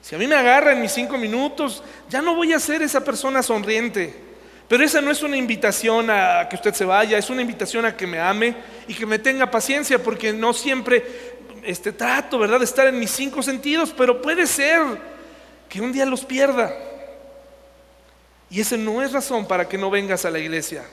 [0.00, 3.04] Si a mí me agarra en mis cinco minutos, ya no voy a ser esa
[3.04, 4.14] persona sonriente.
[4.68, 7.96] Pero esa no es una invitación a que usted se vaya, es una invitación a
[7.96, 8.54] que me ame
[8.88, 11.04] y que me tenga paciencia, porque no siempre
[11.62, 14.80] este, trato, ¿verdad?, de estar en mis cinco sentidos, pero puede ser
[15.68, 16.74] que un día los pierda.
[18.52, 20.84] Y ese no es razón para que no vengas a la iglesia.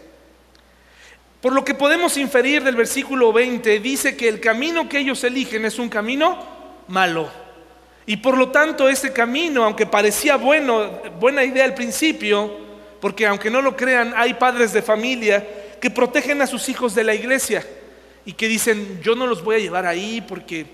[1.41, 5.65] Por lo que podemos inferir del versículo 20, dice que el camino que ellos eligen
[5.65, 6.39] es un camino
[6.87, 7.29] malo.
[8.05, 12.49] Y por lo tanto ese camino, aunque parecía bueno, buena idea al principio,
[13.01, 15.45] porque aunque no lo crean, hay padres de familia
[15.81, 17.65] que protegen a sus hijos de la iglesia
[18.23, 20.65] y que dicen, yo no los voy a llevar ahí porque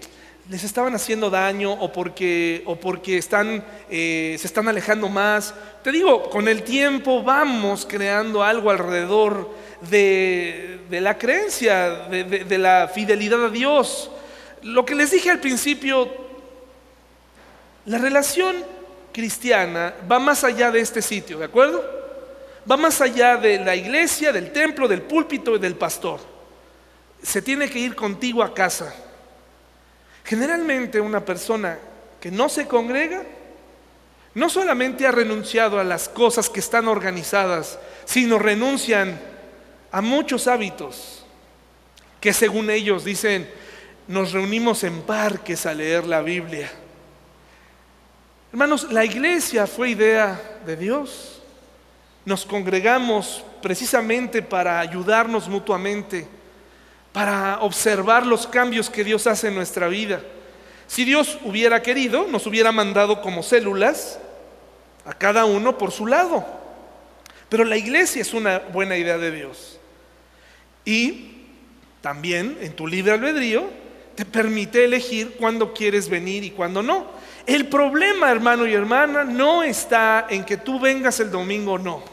[0.49, 5.55] les estaban haciendo daño o porque, o porque están, eh, se están alejando más.
[5.83, 9.49] Te digo, con el tiempo vamos creando algo alrededor
[9.89, 14.11] de, la creencia, de la fidelidad a Dios.
[14.61, 16.11] Lo que les dije al principio,
[17.85, 18.55] la relación
[19.11, 21.83] cristiana va más allá de este sitio, ¿de acuerdo?
[22.69, 26.19] Va más allá de la iglesia, del templo, del púlpito y del pastor.
[27.21, 28.93] Se tiene que ir contigo a casa.
[30.25, 31.77] Generalmente una persona
[32.19, 33.23] que no se congrega
[34.33, 39.17] no solamente ha renunciado a las cosas que están organizadas, sino renuncian
[39.91, 41.25] a muchos hábitos
[42.19, 43.47] que según ellos dicen,
[44.07, 46.71] nos reunimos en parques a leer la Biblia.
[48.51, 51.39] Hermanos, la iglesia fue idea de Dios.
[52.25, 56.27] Nos congregamos precisamente para ayudarnos mutuamente,
[57.15, 60.21] para observar los cambios que Dios hace en nuestra vida.
[60.85, 64.19] Si Dios hubiera querido, nos hubiera mandado como células
[65.05, 66.45] a cada uno por su lado.
[67.47, 69.79] Pero la iglesia es una buena idea de Dios.
[70.83, 71.45] Y
[72.01, 73.63] también en tu libre albedrío
[74.15, 77.05] te permite elegir cuándo quieres venir y cuándo no.
[77.45, 82.03] El problema, hermano y hermana, no está en que tú vengas el domingo o no.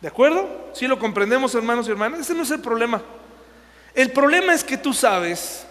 [0.00, 0.70] ¿De acuerdo?
[0.72, 3.02] Si lo comprendemos, hermanos y hermanas, ese no es el problema.
[3.94, 5.66] El problema es que tú sabes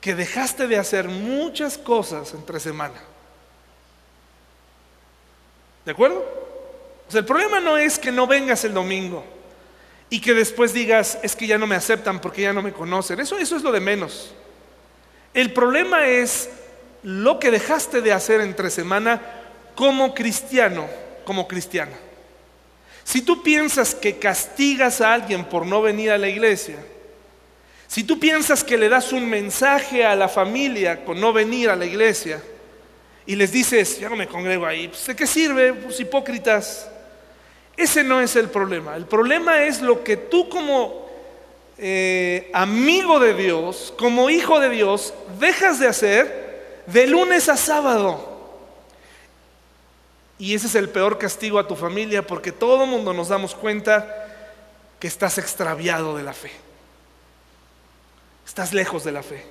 [0.00, 3.00] que dejaste de hacer muchas cosas entre semana.
[5.84, 6.24] ¿De acuerdo?
[7.12, 9.24] El problema no es que no vengas el domingo
[10.08, 13.20] y que después digas, es que ya no me aceptan porque ya no me conocen.
[13.20, 14.32] Eso, eso es lo de menos.
[15.34, 16.50] El problema es
[17.02, 19.20] lo que dejaste de hacer entre semana
[19.74, 20.88] como cristiano,
[21.24, 21.96] como cristiana.
[23.04, 26.76] Si tú piensas que castigas a alguien por no venir a la iglesia,
[27.90, 31.76] si tú piensas que le das un mensaje a la familia con no venir a
[31.76, 32.40] la iglesia
[33.26, 35.72] y les dices, ya no me congrego ahí, pues, ¿de qué sirve?
[35.72, 36.88] Pues hipócritas.
[37.76, 38.94] Ese no es el problema.
[38.94, 41.10] El problema es lo que tú como
[41.78, 48.29] eh, amigo de Dios, como hijo de Dios, dejas de hacer de lunes a sábado.
[50.40, 53.54] Y ese es el peor castigo a tu familia porque todo el mundo nos damos
[53.54, 54.26] cuenta
[54.98, 56.50] que estás extraviado de la fe.
[58.46, 59.46] Estás lejos de la fe.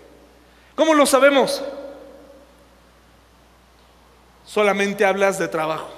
[0.74, 1.64] ¿Cómo lo sabemos?
[4.48, 5.90] Solamente hablas de trabajo.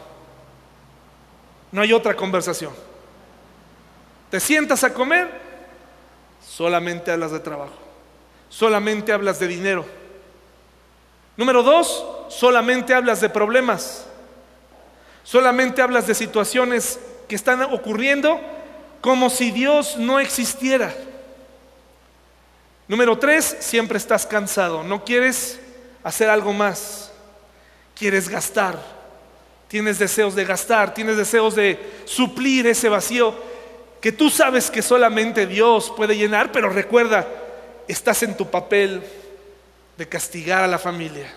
[1.71, 2.73] No hay otra conversación.
[4.30, 5.32] Te sientas a comer,
[6.45, 7.77] solamente hablas de trabajo.
[8.49, 9.86] Solamente hablas de dinero.
[11.38, 14.08] Número dos, solamente hablas de problemas.
[15.23, 18.39] Solamente hablas de situaciones que están ocurriendo
[19.01, 20.93] como si Dios no existiera.
[22.88, 24.84] Número tres, siempre estás cansado.
[24.84, 25.60] No quieres
[26.03, 27.12] hacer algo más.
[27.95, 28.77] Quieres gastar.
[29.67, 30.93] Tienes deseos de gastar.
[30.93, 33.36] Tienes deseos de suplir ese vacío
[34.01, 37.27] que tú sabes que solamente Dios puede llenar, pero recuerda,
[37.88, 39.03] estás en tu papel
[39.95, 41.31] de castigar a la familia.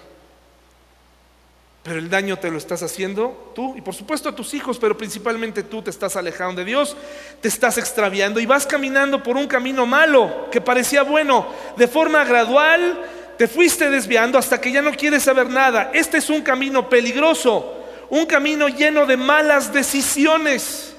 [1.85, 4.97] Pero el daño te lo estás haciendo tú y por supuesto a tus hijos, pero
[4.97, 6.97] principalmente tú te estás alejando de Dios,
[7.43, 11.47] te estás extraviando y vas caminando por un camino malo que parecía bueno.
[11.77, 13.03] De forma gradual
[13.37, 15.91] te fuiste desviando hasta que ya no quieres saber nada.
[15.93, 17.75] Este es un camino peligroso,
[18.09, 20.95] un camino lleno de malas decisiones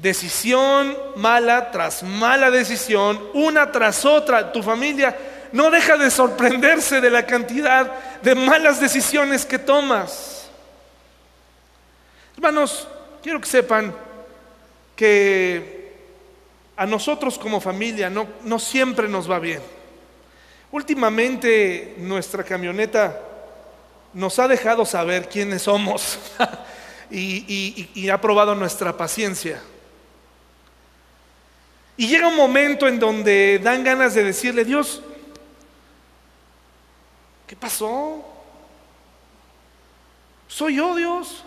[0.00, 5.16] decisión mala tras mala decisión, una tras otra, tu familia
[5.52, 7.92] no deja de sorprenderse de la cantidad
[8.22, 10.48] de malas decisiones que tomas.
[12.34, 12.86] Hermanos,
[13.22, 13.94] quiero que sepan
[14.94, 15.96] que
[16.76, 19.62] a nosotros como familia no, siempre nos va bien.
[20.70, 23.20] Últimamente nuestra camioneta
[24.12, 26.18] nos ha dejado saber quiénes somos
[27.10, 29.60] y ha probado nuestra paciencia.
[31.98, 35.02] Y llega un momento en donde dan ganas de decirle, Dios,
[37.48, 38.22] ¿Qué pasó?
[40.46, 41.42] Soy yo, Dios.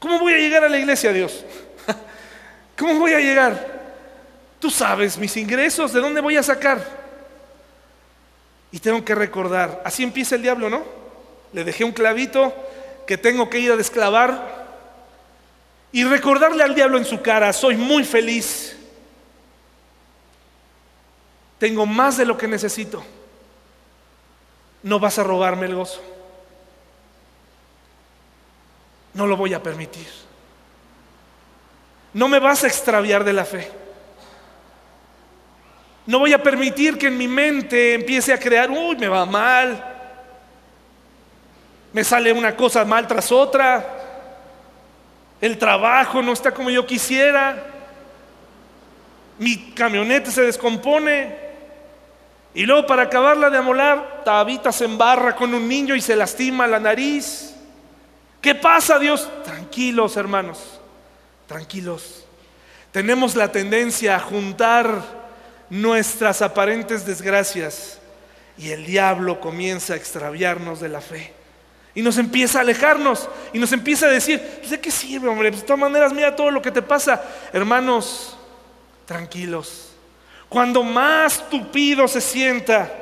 [0.00, 1.44] ¿Cómo voy a llegar a la iglesia, Dios?
[2.76, 3.82] ¿Cómo voy a llegar?
[4.58, 6.84] Tú sabes mis ingresos, ¿de dónde voy a sacar?
[8.72, 10.82] Y tengo que recordar, así empieza el diablo, ¿no?
[11.52, 12.52] Le dejé un clavito
[13.06, 14.66] que tengo que ir a desclavar
[15.92, 18.71] y recordarle al diablo en su cara, soy muy feliz,
[21.62, 23.04] tengo más de lo que necesito,
[24.82, 26.02] no vas a robarme el gozo,
[29.14, 30.08] no lo voy a permitir,
[32.14, 33.70] no me vas a extraviar de la fe.
[36.04, 39.84] No voy a permitir que en mi mente empiece a crear, uy, me va mal,
[41.92, 43.86] me sale una cosa mal tras otra,
[45.40, 47.66] el trabajo no está como yo quisiera,
[49.38, 51.51] mi camioneta se descompone,
[52.54, 56.66] y luego para acabarla de amolar, Tabita se embarra con un niño y se lastima
[56.66, 57.54] la nariz.
[58.40, 59.28] ¿Qué pasa, Dios?
[59.44, 60.80] Tranquilos, hermanos,
[61.46, 62.24] tranquilos.
[62.90, 65.02] Tenemos la tendencia a juntar
[65.70, 67.98] nuestras aparentes desgracias
[68.58, 71.32] y el diablo comienza a extraviarnos de la fe.
[71.94, 75.50] Y nos empieza a alejarnos y nos empieza a decir, ¿de qué sirve, hombre?
[75.50, 77.22] Pues, de todas maneras, mira todo lo que te pasa.
[77.52, 78.36] Hermanos,
[79.06, 79.91] tranquilos.
[80.52, 82.92] Cuando más tupido se sienta,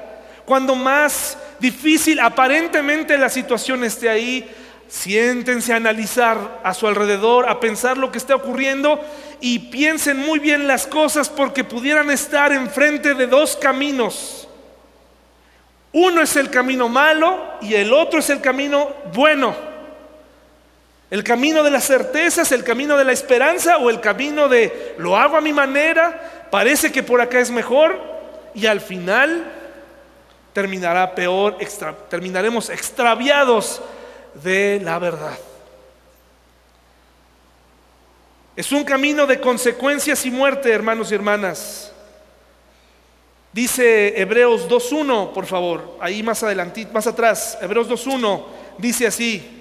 [0.45, 4.49] cuando más difícil aparentemente la situación esté ahí,
[4.87, 9.05] siéntense a analizar a su alrededor, a pensar lo que está ocurriendo
[9.41, 14.47] y piensen muy bien las cosas porque pudieran estar enfrente de dos caminos.
[15.93, 19.70] Uno es el camino malo y el otro es el camino bueno.
[21.11, 25.17] El camino de las certezas, el camino de la esperanza o el camino de lo
[25.17, 28.01] hago a mi manera, parece que por acá es mejor
[28.55, 29.45] y al final
[30.53, 31.59] terminará peor,
[32.09, 33.83] terminaremos extraviados
[34.35, 35.37] de la verdad.
[38.55, 41.93] Es un camino de consecuencias y muerte, hermanos y hermanas.
[43.53, 48.45] Dice Hebreos 2.1, por favor, ahí más adelante, más atrás, Hebreos 2.1,
[48.79, 49.60] dice así,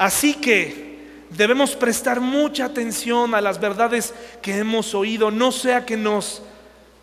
[0.00, 0.98] así que
[1.28, 6.42] debemos prestar mucha atención a las verdades que hemos oído, no sea que nos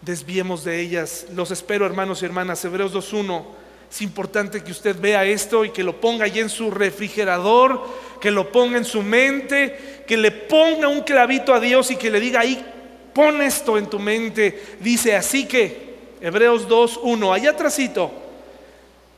[0.01, 1.27] desviemos de ellas.
[1.35, 3.45] Los espero, hermanos y hermanas, Hebreos 2.1.
[3.89, 7.85] Es importante que usted vea esto y que lo ponga allí en su refrigerador,
[8.19, 12.09] que lo ponga en su mente, que le ponga un clavito a Dios y que
[12.09, 12.65] le diga ahí,
[13.13, 14.77] pon esto en tu mente.
[14.79, 17.33] Dice así que Hebreos 2, 1.
[17.33, 18.11] Allá atrásito,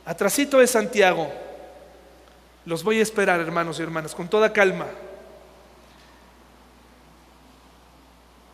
[0.04, 1.49] atrásito de Santiago.
[2.70, 4.86] Los voy a esperar, hermanos y hermanas, con toda calma.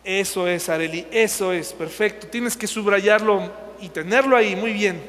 [0.03, 2.25] Eso es, Areli, eso es, perfecto.
[2.25, 4.99] Tienes que subrayarlo y tenerlo ahí, muy bien.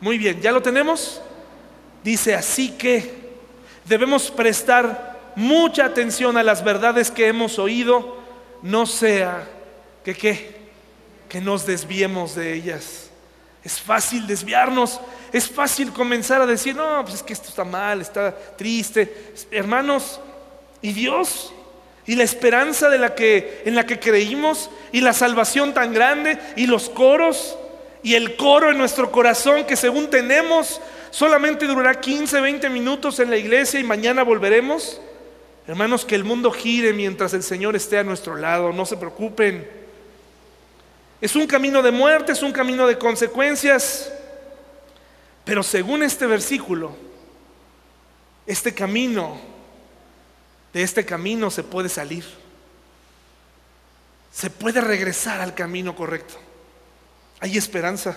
[0.00, 1.20] Muy bien, ¿ya lo tenemos?
[2.04, 3.12] Dice así que
[3.84, 8.16] debemos prestar mucha atención a las verdades que hemos oído,
[8.62, 9.44] no sea
[10.04, 10.60] que qué
[11.28, 13.09] que nos desviemos de ellas.
[13.62, 15.00] Es fácil desviarnos,
[15.32, 19.32] es fácil comenzar a decir, no, pues es que esto está mal, está triste.
[19.50, 20.20] Hermanos,
[20.80, 21.52] ¿y Dios?
[22.06, 24.70] ¿Y la esperanza de la que, en la que creímos?
[24.92, 26.38] ¿Y la salvación tan grande?
[26.56, 27.56] ¿Y los coros?
[28.02, 30.80] ¿Y el coro en nuestro corazón que según tenemos
[31.10, 35.00] solamente durará 15, 20 minutos en la iglesia y mañana volveremos?
[35.66, 39.79] Hermanos, que el mundo gire mientras el Señor esté a nuestro lado, no se preocupen.
[41.20, 44.10] Es un camino de muerte, es un camino de consecuencias.
[45.44, 46.96] Pero según este versículo,
[48.46, 49.38] este camino,
[50.72, 52.24] de este camino se puede salir.
[54.32, 56.34] Se puede regresar al camino correcto.
[57.40, 58.16] Hay esperanza.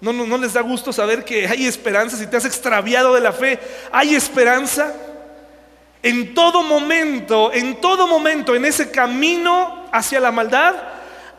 [0.00, 3.20] No, no, no les da gusto saber que hay esperanza si te has extraviado de
[3.20, 3.60] la fe.
[3.92, 4.92] Hay esperanza.
[6.02, 10.74] En todo momento, en todo momento, en ese camino hacia la maldad,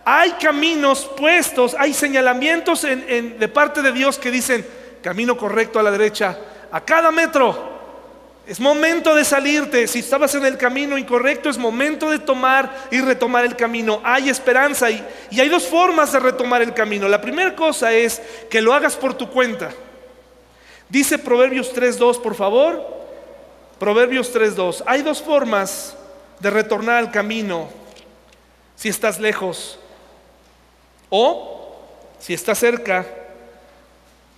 [0.06, 4.66] hay caminos puestos, hay señalamientos de parte de Dios que dicen
[5.02, 6.38] camino correcto a la derecha,
[6.72, 7.74] a cada metro.
[8.46, 9.88] Es momento de salirte.
[9.88, 14.00] Si estabas en el camino incorrecto, es momento de tomar y retomar el camino.
[14.04, 17.08] Hay esperanza y, y hay dos formas de retomar el camino.
[17.08, 19.72] La primera cosa es que lo hagas por tu cuenta.
[20.88, 22.86] Dice Proverbios 3.2, por favor.
[23.80, 24.84] Proverbios 3.2.
[24.86, 25.98] Hay dos formas
[26.40, 27.70] de retornar al camino
[28.76, 29.80] si estás lejos.
[31.10, 31.76] O,
[32.20, 33.06] si está cerca,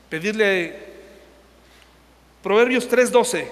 [0.09, 0.88] pedirle
[2.41, 3.47] Proverbios 3:12.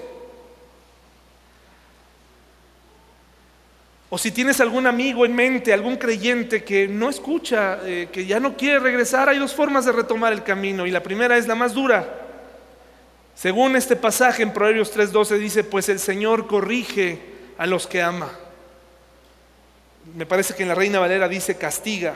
[4.09, 8.39] O si tienes algún amigo en mente, algún creyente que no escucha, eh, que ya
[8.39, 11.55] no quiere regresar, hay dos formas de retomar el camino y la primera es la
[11.55, 12.21] más dura.
[13.35, 17.19] Según este pasaje en Proverbios 3:12 dice, pues el Señor corrige
[17.57, 18.31] a los que ama.
[20.15, 22.15] Me parece que en la Reina Valera dice castiga.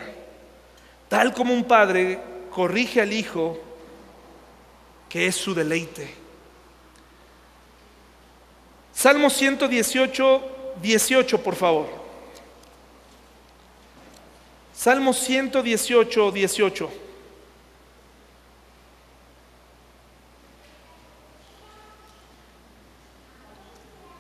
[1.10, 2.20] Tal como un padre
[2.52, 3.60] corrige al hijo,
[5.10, 6.14] que es su deleite.
[8.94, 10.42] Salmo 118,
[10.82, 11.88] 18, por favor.
[14.74, 16.92] Salmo 118, 18.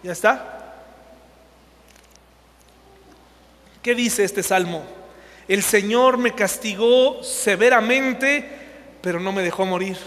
[0.01, 0.75] ¿Ya está?
[3.83, 4.98] ¿Qué dice este salmo?
[5.49, 8.47] El Señor me castigó severamente,
[9.01, 9.97] pero no me dejó morir.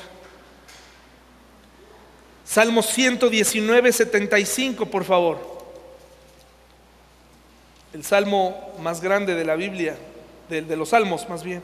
[2.45, 5.41] Salmo 119, 75, por favor.
[7.93, 9.97] El salmo más grande de la Biblia,
[10.49, 11.61] de, los salmos más bien,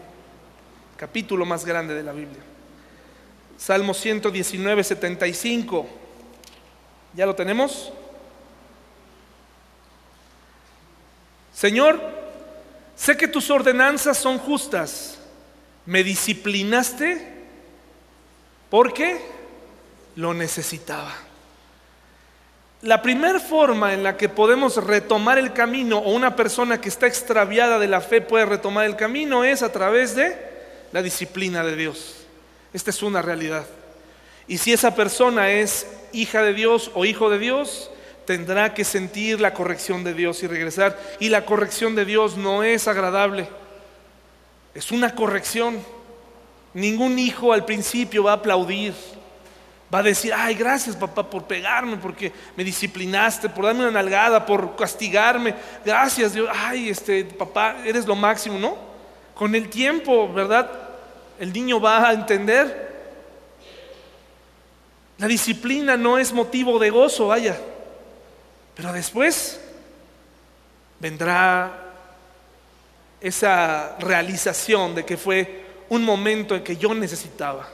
[0.97, 2.43] capítulo más grande de la Biblia.
[3.57, 5.87] Salmo 119, 75.
[7.15, 7.93] ¿Ya lo tenemos?
[11.55, 12.18] Señor,
[12.99, 15.19] sé que tus ordenanzas son justas.
[15.87, 17.27] Me disciplinaste
[18.69, 19.19] porque
[20.17, 21.15] lo necesitaba.
[22.83, 27.07] La primera forma en la que podemos retomar el camino o una persona que está
[27.07, 30.37] extraviada de la fe puede retomar el camino es a través de
[30.93, 32.17] la disciplina de Dios.
[32.73, 33.67] Esta es una realidad.
[34.47, 37.91] Y si esa persona es hija de Dios o hijo de Dios,
[38.29, 41.01] tendrá que sentir la corrección de Dios y regresar.
[41.19, 43.49] Y la corrección de Dios no es agradable,
[44.75, 45.79] es una corrección.
[46.75, 48.93] Ningún hijo al principio va a aplaudir,
[49.93, 54.45] va a decir, ay, gracias papá por pegarme, porque me disciplinaste, por darme una nalgada,
[54.45, 55.55] por castigarme.
[55.83, 58.77] Gracias Dios, ay, este papá, eres lo máximo, ¿no?
[59.35, 60.71] Con el tiempo, ¿verdad?
[61.41, 62.89] El niño va a entender.
[65.17, 67.59] La disciplina no es motivo de gozo, vaya.
[68.79, 69.61] Pero después
[71.01, 71.83] vendrá
[73.21, 77.69] esa realización de que fue un momento en que yo necesitaba.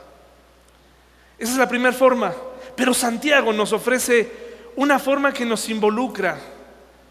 [1.37, 2.35] Esa es la primera forma.
[2.75, 4.33] Pero Santiago nos ofrece
[4.77, 6.41] una forma que nos involucra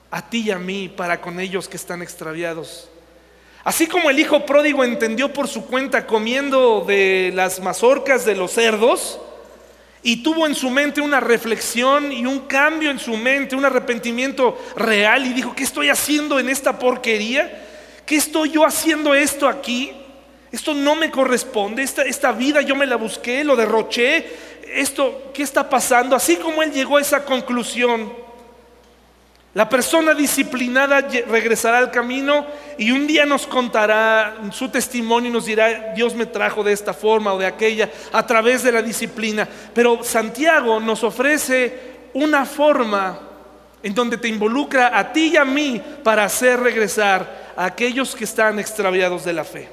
[0.09, 2.89] a ti y a mí para con ellos que están extraviados.
[3.63, 8.53] Así como el hijo pródigo entendió por su cuenta comiendo de las mazorcas de los
[8.53, 9.19] cerdos,
[10.04, 14.62] y tuvo en su mente una reflexión y un cambio en su mente, un arrepentimiento
[14.76, 17.66] real y dijo, ¿qué estoy haciendo en esta porquería?
[18.06, 19.91] ¿Qué estoy yo haciendo esto aquí?
[20.51, 24.26] Esto no me corresponde, esta, esta vida yo me la busqué, lo derroché,
[24.74, 26.16] esto, ¿qué está pasando?
[26.16, 28.14] Así como él llegó a esa conclusión,
[29.54, 32.45] la persona disciplinada regresará al camino
[32.78, 36.91] y un día nos contará su testimonio y nos dirá, Dios me trajo de esta
[36.91, 39.47] forma o de aquella a través de la disciplina.
[39.74, 43.20] Pero Santiago nos ofrece una forma
[43.84, 48.24] en donde te involucra a ti y a mí para hacer regresar a aquellos que
[48.24, 49.70] están extraviados de la fe.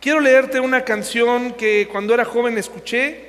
[0.00, 3.27] Quiero leerte una canción que cuando era joven escuché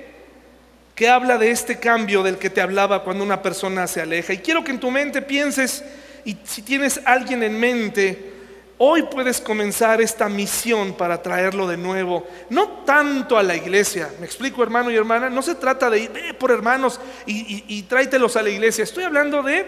[0.99, 4.33] que habla de este cambio del que te hablaba cuando una persona se aleja.
[4.33, 5.81] Y quiero que en tu mente pienses,
[6.25, 8.33] y si tienes alguien en mente,
[8.77, 14.25] hoy puedes comenzar esta misión para traerlo de nuevo, no tanto a la iglesia, me
[14.25, 18.41] explico hermano y hermana, no se trata de ir por hermanos y, y, tráetelos a
[18.41, 19.65] la iglesia, estoy hablando de,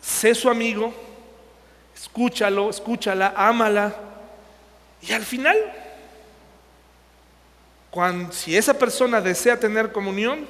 [0.00, 0.94] sé su amigo,
[1.96, 3.92] escúchalo, escúchala, ámala,
[5.00, 5.56] y al final
[8.30, 10.46] si esa persona desea tener comunión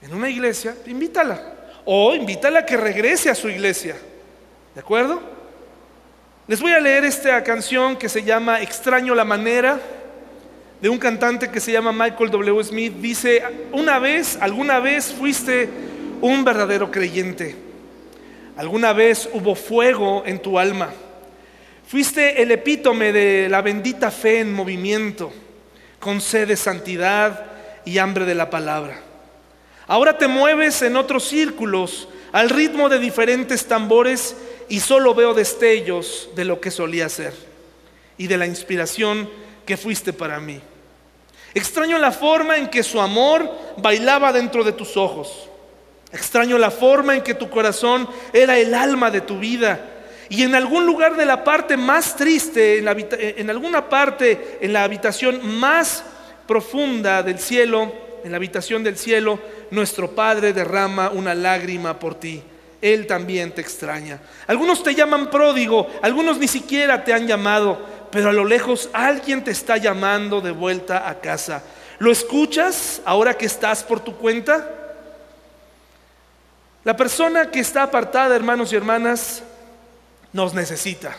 [0.00, 1.54] en una iglesia, invítala.
[1.84, 3.96] O invítala a que regrese a su iglesia.
[4.74, 5.20] ¿De acuerdo?
[6.48, 9.78] Les voy a leer esta canción que se llama Extraño la manera,
[10.80, 12.64] de un cantante que se llama Michael W.
[12.64, 12.94] Smith.
[12.94, 13.42] Dice,
[13.72, 15.68] una vez, alguna vez fuiste
[16.20, 17.54] un verdadero creyente.
[18.56, 20.90] Alguna vez hubo fuego en tu alma.
[21.86, 25.32] Fuiste el epítome de la bendita fe en movimiento
[26.06, 27.46] con sed de santidad
[27.84, 29.00] y hambre de la palabra.
[29.88, 34.36] Ahora te mueves en otros círculos al ritmo de diferentes tambores
[34.68, 37.34] y solo veo destellos de lo que solía ser
[38.16, 39.28] y de la inspiración
[39.66, 40.60] que fuiste para mí.
[41.54, 45.48] Extraño la forma en que su amor bailaba dentro de tus ojos.
[46.12, 49.95] Extraño la forma en que tu corazón era el alma de tu vida
[50.28, 55.58] y en algún lugar de la parte más triste, en, alguna parte, en la habitación
[55.58, 56.02] más
[56.46, 57.92] profunda del cielo,
[58.24, 59.38] en la habitación del cielo,
[59.70, 62.42] nuestro Padre derrama una lágrima por ti.
[62.82, 64.20] Él también te extraña.
[64.46, 67.78] Algunos te llaman pródigo, algunos ni siquiera te han llamado,
[68.10, 71.62] pero a lo lejos alguien te está llamando de vuelta a casa.
[71.98, 74.70] ¿Lo escuchas ahora que estás por tu cuenta?
[76.84, 79.42] La persona que está apartada, hermanos y hermanas,
[80.36, 81.16] nos necesita.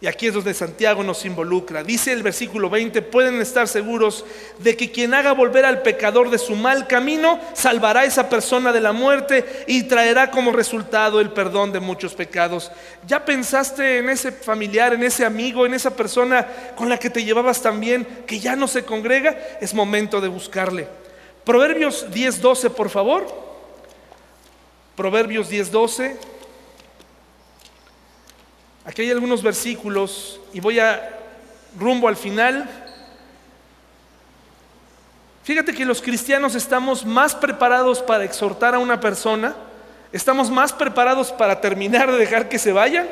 [0.00, 1.82] Y aquí es donde Santiago nos involucra.
[1.82, 4.24] Dice el versículo 20, pueden estar seguros
[4.58, 8.70] de que quien haga volver al pecador de su mal camino, salvará a esa persona
[8.70, 12.70] de la muerte y traerá como resultado el perdón de muchos pecados.
[13.06, 16.46] ¿Ya pensaste en ese familiar, en ese amigo, en esa persona
[16.76, 19.36] con la que te llevabas tan bien, que ya no se congrega?
[19.60, 20.86] Es momento de buscarle.
[21.44, 23.26] Proverbios 10.12, por favor.
[24.96, 26.33] Proverbios 10.12.
[28.84, 31.18] Aquí hay algunos versículos y voy a
[31.78, 32.68] rumbo al final.
[35.42, 39.54] Fíjate que los cristianos estamos más preparados para exhortar a una persona,
[40.12, 43.06] estamos más preparados para terminar de dejar que se vayan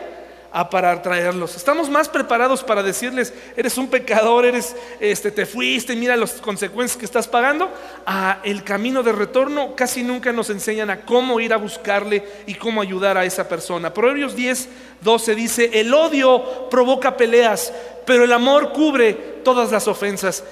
[0.53, 1.57] a para traerlos.
[1.57, 6.99] Estamos más preparados para decirles, eres un pecador, eres este te fuiste, mira las consecuencias
[6.99, 7.71] que estás pagando,
[8.05, 12.55] a el camino de retorno casi nunca nos enseñan a cómo ir a buscarle y
[12.55, 13.95] cómo ayudar a esa persona.
[13.95, 14.69] Proverbios 10,
[15.01, 17.73] 12 dice, "El odio provoca peleas,
[18.05, 20.45] pero el amor cubre todas las ofensas."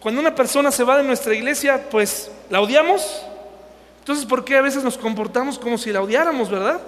[0.00, 3.22] Cuando una persona se va de nuestra iglesia, pues la odiamos.
[4.00, 6.78] Entonces, ¿por qué a veces nos comportamos como si la odiáramos, verdad?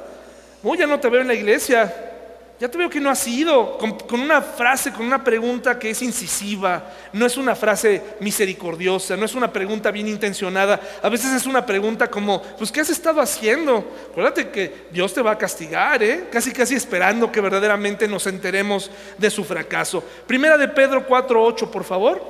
[0.63, 2.16] Oh, ya no te veo en la iglesia,
[2.59, 6.01] ya te veo que no has ido con, una frase, con una pregunta que es
[6.01, 10.81] incisiva, no es una frase misericordiosa, no es una pregunta bien intencionada.
[11.03, 13.85] A veces es una pregunta como, pues, ¿qué has estado haciendo?
[14.11, 16.29] Acuérdate que Dios te va a castigar, ¿eh?
[16.33, 20.03] Casi, casi esperando que verdaderamente nos enteremos de su fracaso.
[20.27, 22.25] Primera de Pedro 4.8, por favor.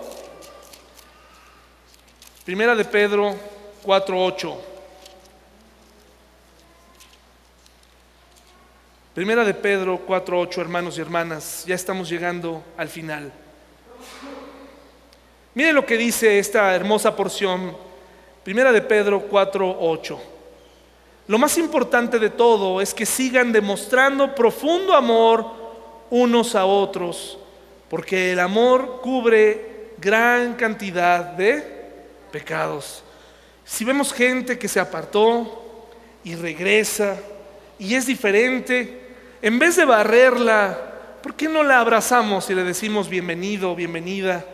[2.44, 3.32] Primera de Pedro
[3.84, 4.75] 4.8.
[9.16, 13.32] Primera de Pedro 4.8, hermanos y hermanas, ya estamos llegando al final.
[15.54, 17.74] Miren lo que dice esta hermosa porción,
[18.44, 20.18] Primera de Pedro 4.8.
[21.28, 25.46] Lo más importante de todo es que sigan demostrando profundo amor
[26.10, 27.38] unos a otros,
[27.88, 31.90] porque el amor cubre gran cantidad de
[32.30, 33.02] pecados.
[33.64, 35.88] Si vemos gente que se apartó
[36.22, 37.16] y regresa
[37.78, 39.05] y es diferente,
[39.46, 40.76] en vez de barrerla,
[41.22, 44.44] ¿por qué no la abrazamos y le decimos bienvenido, bienvenida?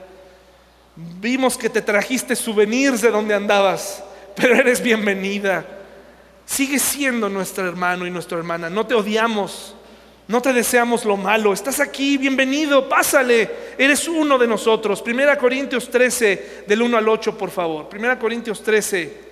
[0.95, 4.05] Vimos que te trajiste souvenirs de donde andabas,
[4.36, 5.64] pero eres bienvenida.
[6.45, 8.68] Sigue siendo nuestro hermano y nuestra hermana.
[8.68, 9.74] No te odiamos,
[10.28, 11.55] no te deseamos lo malo.
[11.55, 13.49] Estás aquí, bienvenido, pásale.
[13.78, 15.01] Eres uno de nosotros.
[15.01, 17.88] Primera Corintios 13, del 1 al 8, por favor.
[17.88, 19.32] Primera Corintios 13,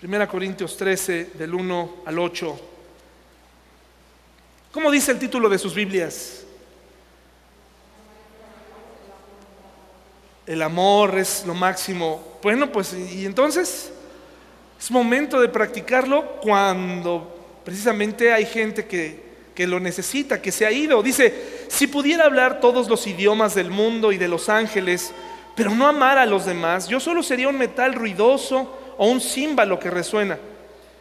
[0.00, 2.60] Primera Corintios 13, del 1 al 8.
[4.72, 6.46] ¿Cómo dice el título de sus Biblias?
[10.46, 12.38] El amor es lo máximo.
[12.42, 13.92] Bueno, pues y entonces
[14.80, 19.22] es momento de practicarlo cuando precisamente hay gente que,
[19.54, 21.02] que lo necesita, que se ha ido.
[21.02, 25.12] Dice, si pudiera hablar todos los idiomas del mundo y de los ángeles,
[25.54, 29.80] pero no amar a los demás, yo solo sería un metal ruidoso o un címbalo
[29.80, 30.38] que resuena.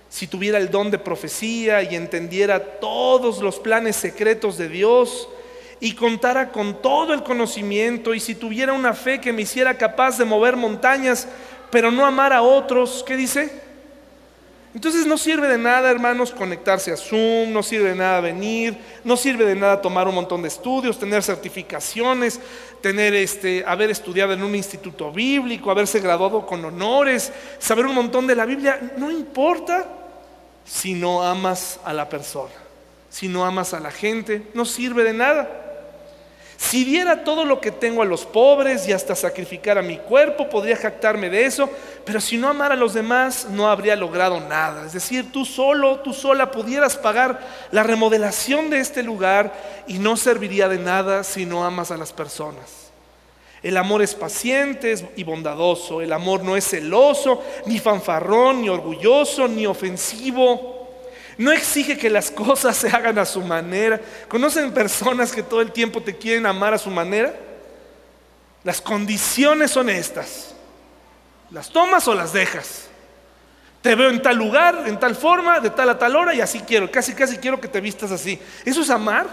[0.07, 5.27] Si tuviera el don de profecía y entendiera todos los planes secretos de Dios
[5.81, 10.17] y contara con todo el conocimiento y si tuviera una fe que me hiciera capaz
[10.17, 11.27] de mover montañas,
[11.71, 13.51] pero no amar a otros, ¿qué dice?
[14.73, 19.17] Entonces no sirve de nada, hermanos, conectarse a Zoom, no sirve de nada venir, no
[19.17, 22.39] sirve de nada tomar un montón de estudios, tener certificaciones,
[22.79, 28.27] tener este, haber estudiado en un instituto bíblico, haberse graduado con honores, saber un montón
[28.27, 29.87] de la Biblia, no importa
[30.65, 32.53] si no amas a la persona,
[33.09, 35.68] si no amas a la gente, no sirve de nada.
[36.59, 40.49] Si diera todo lo que tengo a los pobres y hasta sacrificar a mi cuerpo,
[40.49, 41.69] podría jactarme de eso,
[42.03, 44.85] pero si no amara a los demás, no habría logrado nada.
[44.85, 47.39] Es decir, tú solo, tú sola pudieras pagar
[47.71, 49.53] la remodelación de este lugar
[49.87, 52.91] y no serviría de nada si no amas a las personas.
[53.63, 59.47] El amor es paciente y bondadoso, el amor no es celoso, ni fanfarrón, ni orgulloso,
[59.47, 60.78] ni ofensivo.
[61.39, 63.97] No exige que las cosas se hagan a su manera.
[64.27, 67.33] ¿Conocen personas que todo el tiempo te quieren amar a su manera?
[68.65, 70.53] Las condiciones son estas.
[71.49, 72.89] ¿Las tomas o las dejas?
[73.81, 76.59] Te veo en tal lugar, en tal forma, de tal a tal hora y así
[76.59, 76.91] quiero.
[76.91, 78.37] Casi, casi quiero que te vistas así.
[78.65, 79.25] ¿Eso es amar?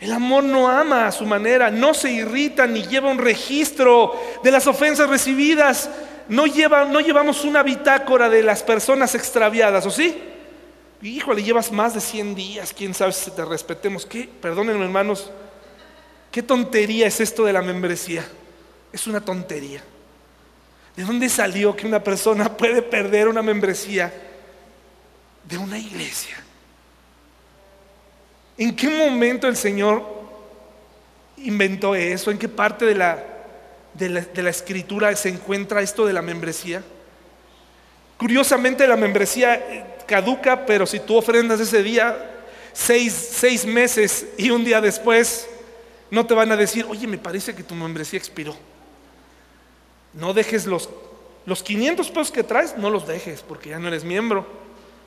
[0.00, 4.50] El amor no ama a su manera, no se irrita ni lleva un registro de
[4.50, 5.90] las ofensas recibidas,
[6.30, 10.28] no, lleva, no llevamos una bitácora de las personas extraviadas, ¿o sí?
[11.02, 14.04] Híjole, llevas más de 100 días, quién sabe si te respetemos.
[14.04, 14.28] ¿Qué?
[14.40, 15.30] Perdónenme hermanos,
[16.30, 18.26] ¿qué tontería es esto de la membresía?
[18.92, 19.82] Es una tontería.
[20.96, 24.12] ¿De dónde salió que una persona puede perder una membresía
[25.44, 26.36] de una iglesia?
[28.58, 30.04] ¿En qué momento el Señor
[31.38, 32.30] inventó eso?
[32.30, 33.24] ¿En qué parte de la,
[33.94, 36.82] de la, escritura se encuentra esto de la membresía?
[38.20, 44.50] Curiosamente la membresía eh, caduca, pero si tú ofrendas ese día, seis, seis meses y
[44.50, 45.48] un día después,
[46.10, 48.54] no te van a decir, oye, me parece que tu membresía expiró.
[50.12, 50.90] No dejes los,
[51.46, 54.46] los 500 pesos que traes, no los dejes porque ya no eres miembro.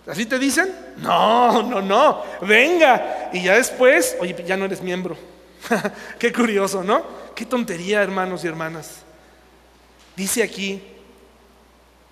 [0.07, 0.73] ¿Así te dicen?
[0.97, 2.23] No, no, no.
[2.41, 3.29] Venga.
[3.31, 5.15] Y ya después, oye, ya no eres miembro.
[6.17, 7.05] Qué curioso, ¿no?
[7.35, 9.03] Qué tontería, hermanos y hermanas.
[10.15, 10.81] Dice aquí,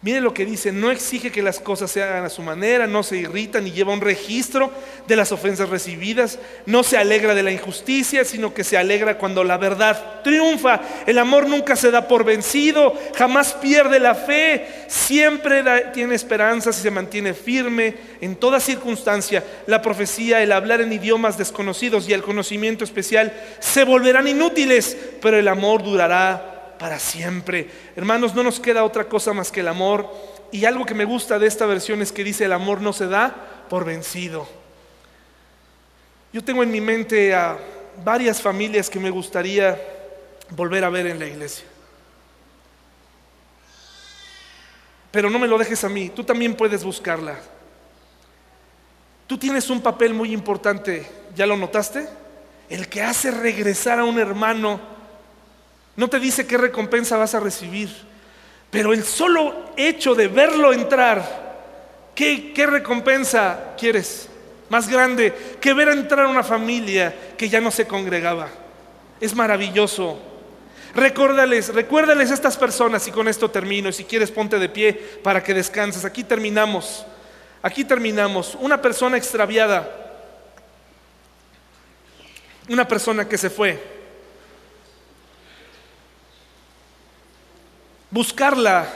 [0.04, 3.04] Mire lo que dice, no exige que las cosas se hagan a su manera, no
[3.04, 4.72] se irrita ni lleva un registro
[5.08, 9.44] de las ofensas recibidas, no se alegra de la injusticia, sino que se alegra cuando
[9.44, 10.82] la verdad triunfa.
[11.06, 16.82] El amor nunca se da por vencido, jamás pierde la fe, siempre tiene esperanzas y
[16.82, 19.44] se mantiene firme en toda circunstancia.
[19.68, 25.38] La profecía, el hablar en idiomas desconocidos y el conocimiento especial se volverán inútiles, pero
[25.38, 27.70] el amor durará para siempre.
[27.96, 30.12] Hermanos, no nos queda otra cosa más que el amor.
[30.52, 33.06] Y algo que me gusta de esta versión es que dice el amor no se
[33.06, 33.36] da
[33.70, 34.50] por vencido.
[36.34, 37.56] Yo tengo en mi mente a
[38.04, 39.80] varias familias que me gustaría
[40.50, 41.66] volver a ver en la iglesia.
[45.12, 47.38] Pero no me lo dejes a mí, tú también puedes buscarla.
[49.28, 51.06] Tú tienes un papel muy importante,
[51.36, 52.10] ¿ya lo notaste?
[52.70, 54.91] El que hace regresar a un hermano
[55.96, 57.90] no te dice qué recompensa vas a recibir,
[58.70, 61.58] pero el solo hecho de verlo entrar,
[62.16, 64.30] ¿qué, recompensa quieres?
[64.70, 68.48] Más grande que ver entrar una familia que ya no se congregaba.
[69.20, 70.18] Es maravilloso.
[70.96, 73.90] Recuérdales, recuérdales a estas personas y con esto termino.
[73.90, 76.06] Y si quieres ponte de pie para que descanses.
[76.06, 77.06] Aquí terminamos.
[77.62, 78.58] Aquí terminamos.
[78.62, 79.90] Una persona extraviada.
[82.70, 84.01] Una persona que se fue.
[88.12, 88.88] Buscarla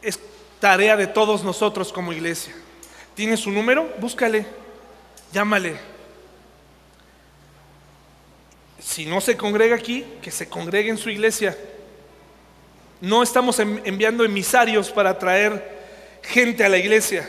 [0.00, 0.18] es
[0.58, 2.54] tarea de todos nosotros como iglesia.
[3.14, 3.94] ¿Tiene su número?
[3.98, 4.46] Búscale,
[5.32, 5.76] llámale.
[8.80, 11.56] Si no se congrega aquí, que se congregue en su iglesia.
[13.00, 15.74] No estamos enviando emisarios para traer
[16.22, 17.28] gente a la iglesia,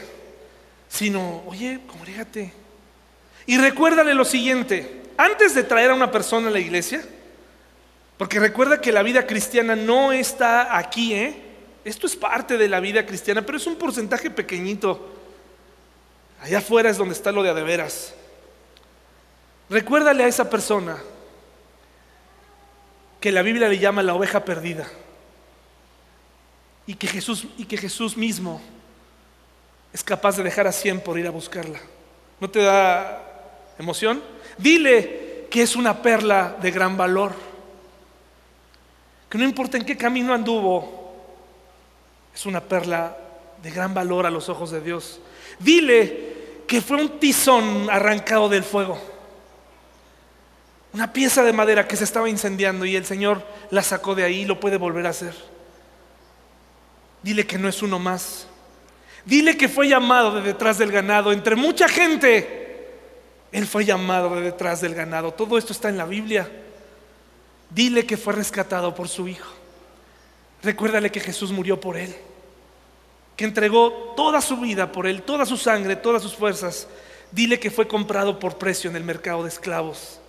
[0.88, 2.53] sino, oye, congrégate.
[3.45, 7.03] Y recuérdale lo siguiente, antes de traer a una persona a la iglesia,
[8.18, 11.41] porque recuerda que la vida cristiana no está aquí, ¿eh?
[11.84, 15.13] Esto es parte de la vida cristiana, pero es un porcentaje pequeñito.
[16.41, 18.13] Allá afuera es donde está lo de adeveras.
[19.70, 20.97] Recuérdale a esa persona
[23.20, 24.88] que la Biblia le llama la oveja perdida.
[26.88, 28.61] Y que Jesús, y que Jesús mismo
[29.91, 31.80] es capaz de dejar a cien por ir a buscarla.
[32.39, 33.24] ¿No te da
[33.78, 34.24] emoción?
[34.57, 37.34] Dile que es una perla de gran valor
[39.30, 41.13] que no importa en qué camino anduvo,
[42.34, 43.17] es una perla
[43.61, 45.19] de gran valor a los ojos de Dios.
[45.59, 46.36] Dile
[46.67, 48.99] que fue un tizón arrancado del fuego,
[50.93, 54.41] una pieza de madera que se estaba incendiando y el Señor la sacó de ahí
[54.41, 55.34] y lo puede volver a hacer.
[57.21, 58.47] Dile que no es uno más.
[59.26, 61.32] Dile que fue llamado de detrás del ganado.
[61.32, 62.88] Entre mucha gente,
[63.51, 65.34] Él fue llamado de detrás del ganado.
[65.34, 66.49] Todo esto está en la Biblia.
[67.70, 69.51] Dile que fue rescatado por su Hijo.
[70.66, 72.16] Recuérdale que Jesús murió por él,
[73.36, 76.88] que entregó toda su vida por él, toda su sangre, todas sus fuerzas.
[77.32, 80.20] Dile que fue comprado por precio en el mercado de esclavos,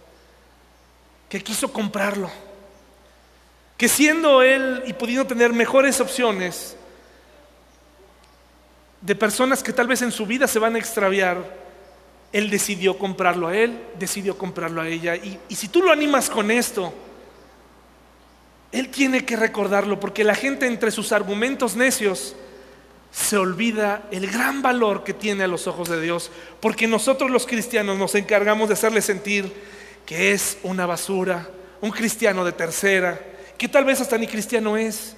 [1.28, 2.30] que quiso comprarlo,
[3.78, 6.76] que siendo él y pudiendo tener mejores opciones
[9.00, 11.66] de personas que tal vez en su vida se van a extraviar,
[12.32, 15.16] él decidió comprarlo a él, decidió comprarlo a ella.
[15.16, 16.92] Y, y si tú lo animas con esto,
[18.76, 22.36] él tiene que recordarlo porque la gente entre sus argumentos necios
[23.10, 27.46] se olvida el gran valor que tiene a los ojos de Dios, porque nosotros los
[27.46, 29.50] cristianos nos encargamos de hacerle sentir
[30.04, 31.48] que es una basura,
[31.80, 33.18] un cristiano de tercera,
[33.56, 35.16] que tal vez hasta ni cristiano es,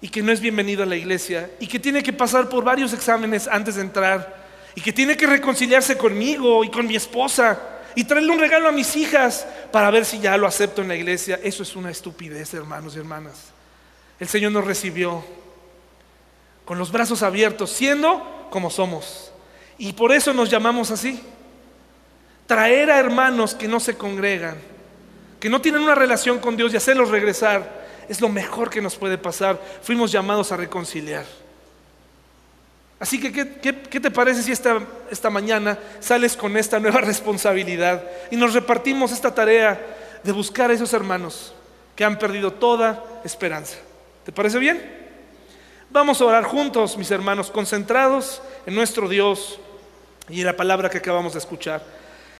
[0.00, 2.94] y que no es bienvenido a la iglesia, y que tiene que pasar por varios
[2.94, 7.60] exámenes antes de entrar, y que tiene que reconciliarse conmigo y con mi esposa,
[7.96, 10.94] y traerle un regalo a mis hijas para ver si ya lo acepto en la
[10.94, 11.40] iglesia.
[11.42, 13.46] Eso es una estupidez, hermanos y hermanas.
[14.20, 15.24] El Señor nos recibió
[16.66, 19.32] con los brazos abiertos, siendo como somos.
[19.78, 21.22] Y por eso nos llamamos así.
[22.46, 24.58] Traer a hermanos que no se congregan,
[25.40, 28.96] que no tienen una relación con Dios y hacerlos regresar, es lo mejor que nos
[28.96, 29.58] puede pasar.
[29.82, 31.24] Fuimos llamados a reconciliar.
[32.98, 34.80] Así que, ¿qué, te parece si esta,
[35.10, 39.78] esta mañana sales con esta nueva responsabilidad y nos repartimos esta tarea
[40.22, 41.54] de buscar a esos hermanos
[41.94, 43.76] que han perdido toda esperanza?
[44.24, 44.82] ¿Te parece bien?
[45.90, 49.60] Vamos a orar juntos, mis hermanos, concentrados en nuestro Dios
[50.28, 51.82] y en la palabra que acabamos de escuchar.